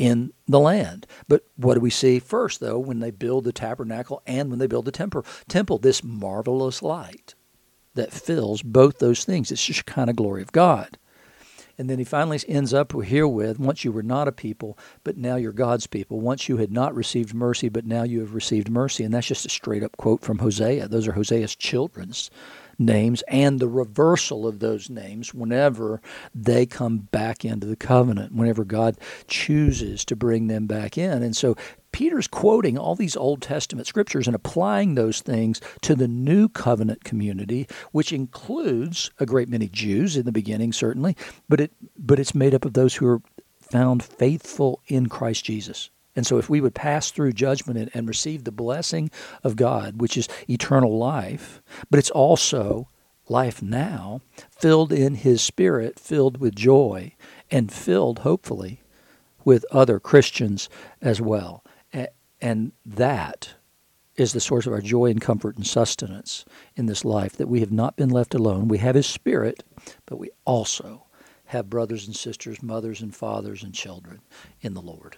in 0.00 0.32
the 0.48 0.58
land. 0.58 1.06
But 1.28 1.44
what 1.56 1.74
do 1.74 1.80
we 1.80 1.90
see 1.90 2.18
first, 2.18 2.58
though, 2.58 2.78
when 2.78 3.00
they 3.00 3.10
build 3.10 3.44
the 3.44 3.52
tabernacle 3.52 4.22
and 4.26 4.48
when 4.48 4.58
they 4.58 4.66
build 4.66 4.86
the 4.86 4.90
temple? 4.90 5.26
Temple, 5.46 5.78
this 5.78 6.02
marvelous 6.02 6.82
light 6.82 7.34
that 7.94 8.12
fills 8.12 8.62
both 8.62 8.98
those 8.98 9.24
things. 9.24 9.52
It's 9.52 9.64
just 9.64 9.84
kind 9.84 10.08
of 10.08 10.16
glory 10.16 10.40
of 10.40 10.52
God. 10.52 10.96
And 11.76 11.88
then 11.88 11.98
he 11.98 12.04
finally 12.04 12.38
ends 12.48 12.74
up 12.74 12.92
here 13.04 13.28
with 13.28 13.58
once 13.58 13.84
you 13.84 13.92
were 13.92 14.02
not 14.02 14.28
a 14.28 14.32
people, 14.32 14.78
but 15.04 15.16
now 15.16 15.36
you're 15.36 15.52
God's 15.52 15.86
people. 15.86 16.20
Once 16.20 16.48
you 16.48 16.56
had 16.56 16.72
not 16.72 16.94
received 16.94 17.34
mercy, 17.34 17.68
but 17.68 17.86
now 17.86 18.02
you 18.02 18.20
have 18.20 18.34
received 18.34 18.70
mercy. 18.70 19.04
And 19.04 19.12
that's 19.12 19.26
just 19.26 19.46
a 19.46 19.50
straight 19.50 19.82
up 19.82 19.96
quote 19.96 20.22
from 20.22 20.38
Hosea. 20.38 20.88
Those 20.88 21.08
are 21.08 21.12
Hosea's 21.12 21.56
children's 21.56 22.30
names 22.80 23.22
and 23.28 23.60
the 23.60 23.68
reversal 23.68 24.46
of 24.46 24.58
those 24.58 24.90
names 24.90 25.32
whenever 25.34 26.00
they 26.34 26.66
come 26.66 26.98
back 26.98 27.44
into 27.44 27.66
the 27.66 27.76
covenant, 27.76 28.34
whenever 28.34 28.64
God 28.64 28.98
chooses 29.28 30.04
to 30.06 30.16
bring 30.16 30.48
them 30.48 30.66
back 30.66 30.98
in. 30.98 31.22
And 31.22 31.36
so 31.36 31.56
Peter's 31.92 32.26
quoting 32.26 32.78
all 32.78 32.94
these 32.94 33.16
Old 33.16 33.42
Testament 33.42 33.86
scriptures 33.86 34.26
and 34.26 34.34
applying 34.34 34.94
those 34.94 35.20
things 35.20 35.60
to 35.82 35.94
the 35.94 36.08
new 36.08 36.48
covenant 36.48 37.04
community, 37.04 37.68
which 37.92 38.12
includes 38.12 39.10
a 39.18 39.26
great 39.26 39.48
many 39.48 39.68
Jews 39.68 40.16
in 40.16 40.24
the 40.24 40.32
beginning, 40.32 40.72
certainly, 40.72 41.16
but 41.48 41.60
it 41.60 41.72
but 41.96 42.18
it's 42.18 42.34
made 42.34 42.54
up 42.54 42.64
of 42.64 42.72
those 42.72 42.94
who 42.94 43.06
are 43.06 43.22
found 43.60 44.02
faithful 44.02 44.80
in 44.86 45.08
Christ 45.08 45.44
Jesus. 45.44 45.90
And 46.20 46.26
so, 46.26 46.36
if 46.36 46.50
we 46.50 46.60
would 46.60 46.74
pass 46.74 47.10
through 47.10 47.32
judgment 47.32 47.78
and, 47.78 47.90
and, 47.94 48.06
receive 48.06 48.44
the 48.44 48.52
blessing 48.52 49.10
of 49.42 49.56
God, 49.56 50.02
which 50.02 50.18
is 50.18 50.28
eternal 50.50 50.98
life, 50.98 51.62
but 51.88 51.98
it's 51.98 52.10
also 52.10 52.90
life 53.26 53.62
now, 53.62 54.20
filled 54.50 54.92
in 54.92 55.14
His 55.14 55.40
Spirit, 55.40 55.98
filled 55.98 56.36
with 56.36 56.54
joy, 56.54 57.14
and 57.50 57.72
filled, 57.72 58.18
hopefully, 58.18 58.82
with 59.46 59.64
other 59.70 59.98
Christians 59.98 60.68
as 61.00 61.22
well. 61.22 61.64
And 62.38 62.72
that 62.84 63.54
is 64.14 64.34
the 64.34 64.40
source 64.40 64.66
of 64.66 64.74
our 64.74 64.82
joy 64.82 65.06
and 65.06 65.22
comfort 65.22 65.56
and 65.56 65.66
sustenance 65.66 66.44
in 66.76 66.84
this 66.84 67.02
life, 67.02 67.32
that 67.38 67.48
we 67.48 67.60
have 67.60 67.72
not 67.72 67.96
been 67.96 68.10
left 68.10 68.34
alone. 68.34 68.68
We 68.68 68.76
have 68.76 68.94
His 68.94 69.06
Spirit, 69.06 69.64
but 70.04 70.18
we 70.18 70.28
also 70.44 71.06
have 71.46 71.70
brothers 71.70 72.06
and 72.06 72.14
sisters, 72.14 72.62
mothers 72.62 73.00
and 73.00 73.16
fathers 73.16 73.62
and 73.62 73.72
children 73.72 74.20
in 74.60 74.74
the 74.74 74.82
Lord. 74.82 75.16